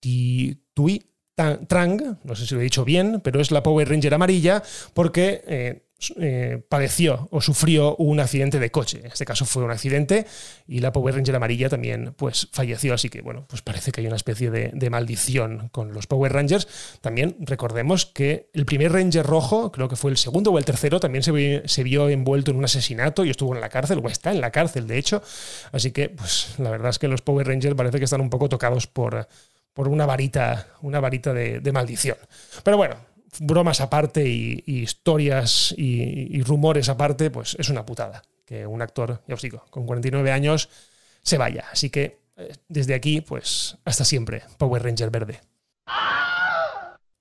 Tui 0.00 1.12
Trang, 1.34 2.18
no 2.24 2.36
sé 2.36 2.46
si 2.46 2.54
lo 2.54 2.60
he 2.60 2.64
dicho 2.64 2.84
bien, 2.84 3.20
pero 3.22 3.40
es 3.40 3.50
la 3.50 3.62
Power 3.62 3.88
Ranger 3.88 4.14
amarilla 4.14 4.62
porque 4.94 5.42
eh, 5.46 5.86
eh, 6.18 6.62
padeció 6.68 7.28
o 7.30 7.40
sufrió 7.40 7.96
un 7.96 8.20
accidente 8.20 8.58
de 8.58 8.70
coche. 8.70 9.00
En 9.00 9.06
este 9.06 9.24
caso 9.24 9.44
fue 9.44 9.62
un 9.62 9.70
accidente 9.70 10.26
y 10.66 10.80
la 10.80 10.92
Power 10.92 11.14
Ranger 11.14 11.36
amarilla 11.36 11.68
también 11.68 12.14
pues, 12.16 12.48
falleció. 12.52 12.94
Así 12.94 13.08
que 13.08 13.22
bueno, 13.22 13.46
pues 13.48 13.62
parece 13.62 13.92
que 13.92 14.00
hay 14.00 14.06
una 14.06 14.16
especie 14.16 14.50
de, 14.50 14.90
maldición 14.90 15.68
con 15.70 15.92
los 15.92 16.06
Power 16.06 16.32
Rangers. 16.32 16.68
También 17.00 17.36
recordemos 17.40 18.06
que 18.06 18.50
el 18.52 18.66
primer 18.66 18.92
Ranger 18.92 19.24
rojo, 19.24 19.72
creo 19.72 19.88
que 19.88 19.96
fue 19.96 20.10
el 20.10 20.16
segundo 20.16 20.50
o 20.50 20.58
el 20.58 20.64
tercero, 20.64 21.00
también 21.00 21.22
se, 21.22 21.82
vio 21.82 22.08
envuelto 22.08 22.50
en 22.50 22.58
un 22.58 22.64
asesinato 22.64 23.24
y 23.24 23.30
estuvo 23.30 23.54
en 23.54 23.60
la 23.60 23.68
cárcel, 23.68 24.00
o 24.02 24.08
está 24.08 24.32
en 24.32 24.40
la 24.40 24.50
cárcel 24.50 24.86
de 24.86 24.98
hecho. 24.98 25.22
Así 25.72 25.92
que 25.92 26.08
pues 26.08 26.54
la 26.58 26.70
verdad 26.70 26.90
es 26.90 26.98
que 26.98 27.08
los 27.08 27.22
Power 27.22 27.46
Rangers 27.46 27.74
parece 27.74 27.98
que 27.98 28.04
están 28.04 28.20
un 28.20 28.30
poco 28.30 28.48
tocados 28.48 28.86
por 28.86 29.26
por 29.74 29.88
una 29.88 30.06
varita, 30.06 30.68
una 30.82 31.00
varita 31.00 31.32
de, 31.32 31.72
maldición. 31.72 32.16
Pero 32.62 32.76
bueno, 32.76 32.96
bromas 33.40 33.80
aparte 33.80 34.28
y, 34.28 34.62
historias 34.66 35.74
y, 35.76 36.36
y, 36.36 36.42
rumores 36.42 36.88
aparte, 36.88 37.30
pues 37.30 37.56
es 37.58 37.68
una 37.68 37.86
putada 37.86 38.22
que 38.44 38.66
un 38.66 38.82
actor, 38.82 39.22
ya 39.26 39.34
os 39.34 39.42
digo, 39.42 39.64
con 39.70 39.86
49 39.86 40.30
años 40.30 40.68
se 41.22 41.38
vaya. 41.38 41.64
Así 41.72 41.90
que 41.90 42.22
eh, 42.36 42.52
desde 42.68 42.94
aquí, 42.94 43.20
pues 43.20 43.78
hasta 43.84 44.04
siempre, 44.04 44.42
Power 44.58 44.82
Ranger 44.82 45.10
verde. 45.10 45.40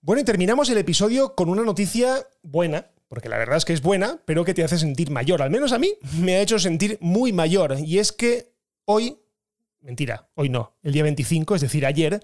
Bueno, 0.02 0.22
y 0.22 0.26
terminamos 0.26 0.70
el 0.70 0.78
episodio 0.78 1.36
con 1.36 1.50
una 1.50 1.64
noticia 1.64 2.28
buena, 2.42 2.88
porque 3.08 3.30
la 3.30 3.38
verdad 3.38 3.58
es 3.58 3.66
que 3.66 3.74
es 3.74 3.82
buena, 3.82 4.20
pero 4.26 4.44
que 4.44 4.54
te 4.54 4.64
hace 4.64 4.80
sentir 4.80 5.12
mayor. 5.12 5.42
Al 5.42 5.52
menos 5.52 5.74
a 5.74 5.80
mí 5.80 5.94
me 6.20 6.36
ha 6.36 6.42
hecho 6.42 6.58
sentir 6.58 6.98
muy 7.02 7.32
mayor. 7.34 7.78
Y 7.80 8.00
es 8.00 8.12
que 8.12 8.52
hoy, 8.86 9.18
mentira, 9.82 10.30
hoy 10.36 10.50
no, 10.50 10.78
el 10.84 10.94
día 10.94 11.04
25, 11.04 11.56
es 11.56 11.62
decir, 11.62 11.86
ayer, 11.86 12.24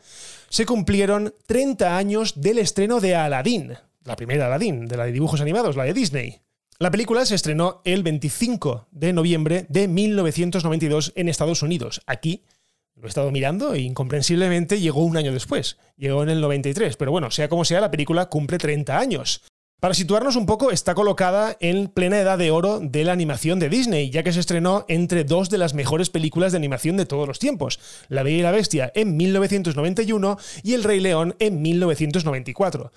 se 0.50 0.66
cumplieron 0.66 1.34
30 1.46 1.98
años 1.98 2.40
del 2.40 2.60
estreno 2.60 3.00
de 3.00 3.16
Aladdin, 3.16 3.74
la 4.04 4.16
primera 4.16 4.46
Aladdin, 4.46 4.88
de 4.88 4.98
la 4.98 5.06
de 5.06 5.12
dibujos 5.12 5.42
animados, 5.42 5.76
la 5.76 5.84
de 5.84 5.94
Disney. 5.94 6.42
La 6.80 6.92
película 6.92 7.26
se 7.26 7.36
estrenó 7.36 7.82
el 7.86 8.04
25 8.04 8.88
de 8.92 9.12
noviembre 9.12 9.66
de 9.68 9.88
1992 9.88 11.14
en 11.16 11.28
Estados 11.28 11.64
Unidos. 11.64 12.02
Aquí 12.06 12.44
lo 12.94 13.06
he 13.06 13.10
estado 13.10 13.32
mirando 13.32 13.74
e 13.74 13.82
incomprensiblemente 13.82 14.80
llegó 14.80 15.04
un 15.04 15.18
año 15.18 15.34
después. 15.34 15.78
Llegó 15.98 16.22
en 16.22 16.30
el 16.30 16.40
93. 16.40 16.96
Pero 16.96 17.12
bueno, 17.12 17.32
sea 17.32 17.50
como 17.50 17.66
sea, 17.66 17.82
la 17.82 17.90
película 17.90 18.28
cumple 18.28 18.60
30 18.60 18.98
años. 18.98 19.42
Para 19.80 19.94
situarnos 19.94 20.36
un 20.36 20.48
poco, 20.48 20.72
está 20.72 20.96
colocada 20.96 21.56
en 21.60 21.88
plena 21.88 22.20
edad 22.20 22.40
de 22.40 22.50
oro 22.50 22.80
de 22.80 23.04
la 23.04 23.12
animación 23.12 23.60
de 23.60 23.70
Disney, 23.70 24.10
ya 24.10 24.24
que 24.24 24.34
se 24.34 24.40
estrenó 24.40 24.86
entre 24.88 25.24
dos 25.24 25.52
de 25.52 25.60
las 25.60 25.76
mejores 25.76 26.10
películas 26.10 26.52
de 26.52 26.58
animación 26.58 26.98
de 26.98 27.06
todos 27.06 27.28
los 27.28 27.38
tiempos, 27.38 27.80
La 28.10 28.24
Bella 28.24 28.38
y 28.38 28.42
la 28.42 28.50
Bestia 28.50 28.92
en 28.96 29.16
1991 29.16 30.40
y 30.64 30.74
El 30.74 30.84
Rey 30.84 31.00
León 31.00 31.36
en 31.38 31.62
1994. 31.62 32.92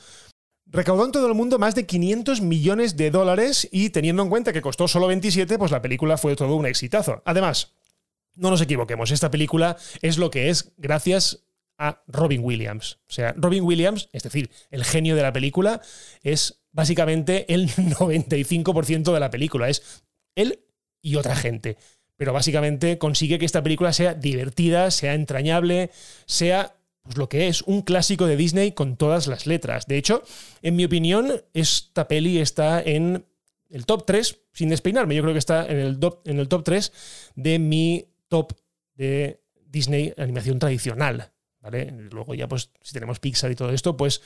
Recaudó 0.68 1.04
en 1.04 1.12
todo 1.12 1.26
el 1.26 1.34
mundo 1.34 1.58
más 1.58 1.74
de 1.74 1.84
500 1.84 2.40
millones 2.40 2.96
de 2.96 3.10
dólares 3.10 3.68
y 3.70 3.90
teniendo 3.90 4.22
en 4.22 4.30
cuenta 4.30 4.54
que 4.54 4.62
costó 4.62 4.88
solo 4.88 5.06
27, 5.08 5.58
pues 5.58 5.72
la 5.72 5.82
película 5.82 6.16
fue 6.16 6.34
todo 6.34 6.56
un 6.56 6.64
exitazo. 6.64 7.20
Además, 7.26 7.74
no 8.36 8.48
nos 8.48 8.62
equivoquemos, 8.62 9.10
esta 9.10 9.30
película 9.30 9.76
es 10.00 10.16
lo 10.16 10.30
que 10.30 10.48
es 10.48 10.72
gracias 10.78 11.44
a 11.76 12.02
Robin 12.06 12.42
Williams. 12.42 13.00
O 13.08 13.12
sea, 13.12 13.34
Robin 13.36 13.64
Williams, 13.64 14.08
es 14.12 14.22
decir, 14.22 14.50
el 14.70 14.84
genio 14.84 15.16
de 15.16 15.22
la 15.22 15.32
película, 15.32 15.80
es 16.22 16.59
básicamente 16.72 17.52
el 17.52 17.68
95% 17.70 19.12
de 19.12 19.20
la 19.20 19.30
película. 19.30 19.68
Es 19.68 20.02
él 20.34 20.60
y 21.02 21.16
otra 21.16 21.36
gente. 21.36 21.76
Pero 22.16 22.32
básicamente 22.32 22.98
consigue 22.98 23.38
que 23.38 23.46
esta 23.46 23.62
película 23.62 23.92
sea 23.92 24.14
divertida, 24.14 24.90
sea 24.90 25.14
entrañable, 25.14 25.90
sea 26.26 26.76
pues 27.02 27.16
lo 27.16 27.28
que 27.28 27.48
es 27.48 27.62
un 27.62 27.80
clásico 27.82 28.26
de 28.26 28.36
Disney 28.36 28.72
con 28.72 28.96
todas 28.96 29.26
las 29.26 29.46
letras. 29.46 29.86
De 29.86 29.96
hecho, 29.96 30.22
en 30.60 30.76
mi 30.76 30.84
opinión, 30.84 31.42
esta 31.54 32.06
peli 32.08 32.38
está 32.38 32.82
en 32.82 33.24
el 33.70 33.86
top 33.86 34.04
3, 34.04 34.38
sin 34.52 34.68
despeinarme, 34.68 35.14
yo 35.14 35.22
creo 35.22 35.32
que 35.32 35.38
está 35.38 35.66
en 35.66 35.78
el 35.78 35.98
top, 35.98 36.26
en 36.28 36.38
el 36.38 36.48
top 36.48 36.64
3 36.64 36.92
de 37.36 37.58
mi 37.58 38.06
top 38.28 38.52
de 38.94 39.40
Disney 39.66 40.12
animación 40.18 40.58
tradicional. 40.58 41.32
¿vale? 41.60 41.90
Luego 42.10 42.34
ya, 42.34 42.48
pues, 42.48 42.70
si 42.82 42.92
tenemos 42.92 43.20
Pixar 43.20 43.50
y 43.50 43.54
todo 43.56 43.70
esto, 43.70 43.96
pues 43.96 44.20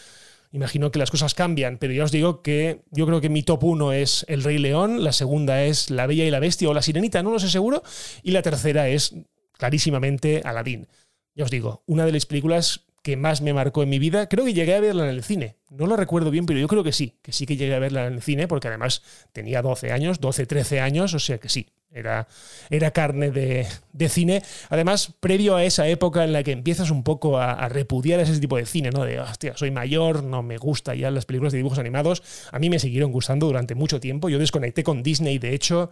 imagino 0.56 0.90
que 0.90 0.98
las 0.98 1.10
cosas 1.10 1.34
cambian, 1.34 1.78
pero 1.78 1.92
ya 1.92 2.04
os 2.04 2.12
digo 2.12 2.42
que 2.42 2.82
yo 2.90 3.06
creo 3.06 3.20
que 3.20 3.28
mi 3.28 3.42
top 3.42 3.64
1 3.64 3.92
es 3.92 4.24
El 4.28 4.42
Rey 4.42 4.58
León, 4.58 5.04
la 5.04 5.12
segunda 5.12 5.64
es 5.64 5.90
La 5.90 6.06
Bella 6.06 6.24
y 6.24 6.30
la 6.30 6.40
Bestia 6.40 6.68
o 6.68 6.74
La 6.74 6.82
Sirenita, 6.82 7.22
no 7.22 7.30
lo 7.30 7.38
sé 7.38 7.48
seguro, 7.50 7.82
y 8.22 8.30
la 8.30 8.42
tercera 8.42 8.88
es 8.88 9.14
clarísimamente 9.58 10.42
Aladdin 10.44 10.86
ya 11.34 11.44
os 11.44 11.50
digo, 11.50 11.82
una 11.86 12.06
de 12.06 12.12
las 12.12 12.26
películas 12.26 12.86
que 13.02 13.16
más 13.16 13.42
me 13.42 13.52
marcó 13.52 13.82
en 13.82 13.90
mi 13.90 13.98
vida. 13.98 14.28
Creo 14.28 14.46
que 14.46 14.54
llegué 14.54 14.74
a 14.74 14.80
verla 14.80 15.04
en 15.04 15.10
el 15.10 15.22
cine. 15.22 15.56
No 15.68 15.86
lo 15.86 15.94
recuerdo 15.96 16.30
bien, 16.30 16.46
pero 16.46 16.58
yo 16.58 16.68
creo 16.68 16.82
que 16.82 16.92
sí, 16.92 17.18
que 17.20 17.32
sí 17.32 17.44
que 17.44 17.56
llegué 17.56 17.74
a 17.74 17.78
verla 17.78 18.06
en 18.06 18.14
el 18.14 18.22
cine, 18.22 18.48
porque 18.48 18.68
además 18.68 19.02
tenía 19.32 19.60
12 19.60 19.92
años, 19.92 20.20
12, 20.20 20.46
13 20.46 20.80
años, 20.80 21.12
o 21.12 21.18
sea 21.18 21.38
que 21.38 21.50
sí, 21.50 21.68
era, 21.94 22.28
era 22.70 22.90
carne 22.90 23.30
de, 23.30 23.66
cine. 24.08 24.42
Además, 24.68 25.12
previo 25.20 25.56
a 25.56 25.64
esa 25.64 25.88
época 25.88 26.24
en 26.24 26.32
la 26.32 26.42
que 26.42 26.52
empiezas 26.52 26.90
un 26.90 27.02
poco 27.02 27.38
a, 27.38 27.68
repudiar 27.68 28.20
ese 28.20 28.38
tipo 28.38 28.56
de 28.56 28.66
cine, 28.66 28.90
¿no? 28.90 29.04
De, 29.04 29.20
hostia, 29.20 29.56
soy 29.56 29.70
mayor, 29.70 30.22
no 30.22 30.42
me 30.42 30.58
gusta 30.58 30.94
ya 30.94 31.10
las 31.10 31.24
películas 31.24 31.52
de 31.52 31.58
dibujos 31.58 31.78
animados. 31.78 32.22
A 32.52 32.58
mí 32.58 32.68
me 32.68 32.78
siguieron 32.78 33.12
gustando 33.12 33.46
durante 33.46 33.74
mucho 33.74 34.00
tiempo. 34.00 34.28
Yo 34.28 34.38
desconecté 34.38 34.82
con 34.82 35.02
Disney, 35.02 35.38
de 35.38 35.54
hecho. 35.54 35.90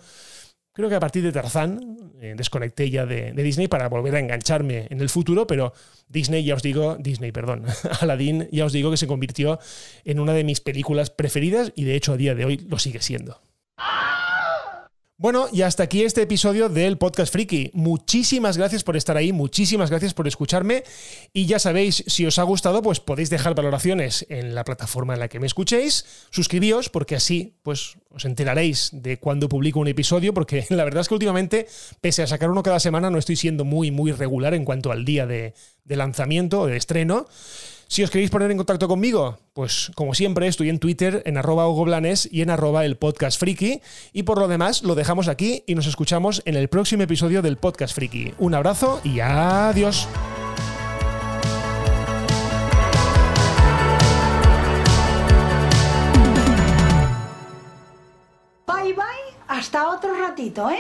Creo 0.75 0.89
que 0.89 0.95
a 0.95 1.01
partir 1.01 1.23
de 1.23 1.33
Tarzán 1.33 2.13
eh, 2.21 2.35
desconecté 2.35 2.89
ya 2.89 3.05
de, 3.05 3.33
Disney 3.35 3.69
para 3.69 3.91
volver 3.91 4.17
a 4.17 4.21
engancharme 4.21 4.87
en 4.89 5.03
el 5.03 5.11
futuro, 5.11 5.47
pero 5.47 5.75
Disney, 6.09 6.45
ya 6.45 6.55
os 6.55 6.63
digo, 6.63 6.97
Disney, 6.99 7.31
perdón, 7.31 7.67
Aladdin, 8.01 8.49
ya 8.51 8.65
os 8.65 8.73
digo 8.73 8.91
que 8.91 8.97
se 8.97 9.07
convirtió 9.07 9.59
en 10.05 10.19
una 10.19 10.33
de 10.33 10.45
mis 10.45 10.61
películas 10.61 11.11
preferidas 11.11 11.73
y 11.77 11.85
de 11.85 11.95
hecho 11.95 12.15
a 12.15 12.17
día 12.17 12.35
de 12.35 12.47
hoy 12.47 12.57
lo 12.69 12.79
sigue 12.79 13.03
siendo. 13.03 13.43
Bueno, 15.23 15.47
y 15.53 15.63
hasta 15.63 15.85
aquí 15.85 16.03
este 16.03 16.23
episodio 16.23 16.69
del 16.69 16.99
Podcast 16.99 17.33
Friki. 17.33 17.71
Muchísimas 17.75 18.59
gracias 18.59 18.83
por 18.83 18.97
estar 18.97 19.17
ahí, 19.17 19.33
muchísimas 19.33 19.89
gracias 19.89 20.15
por 20.15 20.27
escucharme. 20.27 20.83
Y 21.33 21.47
ya 21.47 21.61
sabéis, 21.61 22.03
si 22.09 22.27
os 22.27 22.41
ha 22.41 22.43
gustado, 22.43 22.83
pues 22.83 22.99
podéis 22.99 23.31
dejar 23.31 23.55
valoraciones 23.55 24.27
en 24.31 24.57
la 24.57 24.65
plataforma 24.65 25.15
en 25.15 25.21
la 25.21 25.29
que 25.29 25.39
me 25.39 25.47
escuchéis. 25.47 26.27
Suscribíos, 26.31 26.89
porque 26.89 27.15
así 27.15 27.55
pues 27.63 27.99
os 28.11 28.25
enteraréis 28.25 28.91
de 28.93 29.21
cuando 29.21 29.49
publico 29.49 29.79
un 29.79 29.87
episodio, 29.87 30.35
porque 30.35 30.67
la 30.71 30.83
verdad 30.83 31.03
es 31.03 31.09
que 31.09 31.15
últimamente, 31.15 31.69
pese 32.01 32.25
a 32.25 32.27
sacar 32.27 32.51
uno 32.51 32.65
cada 32.65 32.81
semana, 32.81 33.09
no 33.09 33.19
estoy 33.19 33.37
siendo 33.37 33.65
muy, 33.65 33.93
muy 33.93 34.11
regular 34.11 34.55
en 34.55 34.65
cuanto 34.65 34.91
al 34.91 35.05
día 35.05 35.25
de, 35.25 35.55
de 35.85 35.97
lanzamiento 35.97 36.63
o 36.63 36.67
de 36.67 36.77
estreno. 36.77 37.29
Si 37.93 38.03
os 38.03 38.09
queréis 38.09 38.31
poner 38.31 38.51
en 38.51 38.57
contacto 38.57 38.89
conmigo, 38.89 39.37
pues 39.53 39.93
como 39.95 40.15
siempre 40.15 40.49
estoy 40.49 40.71
en 40.71 40.79
Twitter 40.79 41.23
en 41.27 41.37
arroba 41.37 41.67
ogoblanes 41.67 42.27
y 42.33 42.41
en 42.41 42.49
arroba 42.49 42.87
el 42.87 42.97
podcast. 42.97 43.43
Y 44.15 44.23
por 44.23 44.39
lo 44.39 44.49
demás 44.49 44.83
lo 44.83 44.95
dejamos 44.95 45.29
aquí 45.29 45.63
y 45.67 45.75
nos 45.75 45.87
escuchamos 45.87 46.41
en 46.47 46.57
el 46.57 46.69
próximo 46.69 47.03
episodio 47.03 47.43
del 47.43 47.59
podcast 47.59 47.95
friki. 47.95 48.33
Un 48.39 48.55
abrazo 48.55 49.03
y 49.05 49.21
adiós. 49.21 50.09
Bye 58.67 58.95
bye, 58.95 59.05
hasta 59.49 59.91
otro 59.91 60.19
ratito, 60.19 60.71
¿eh? 60.71 60.79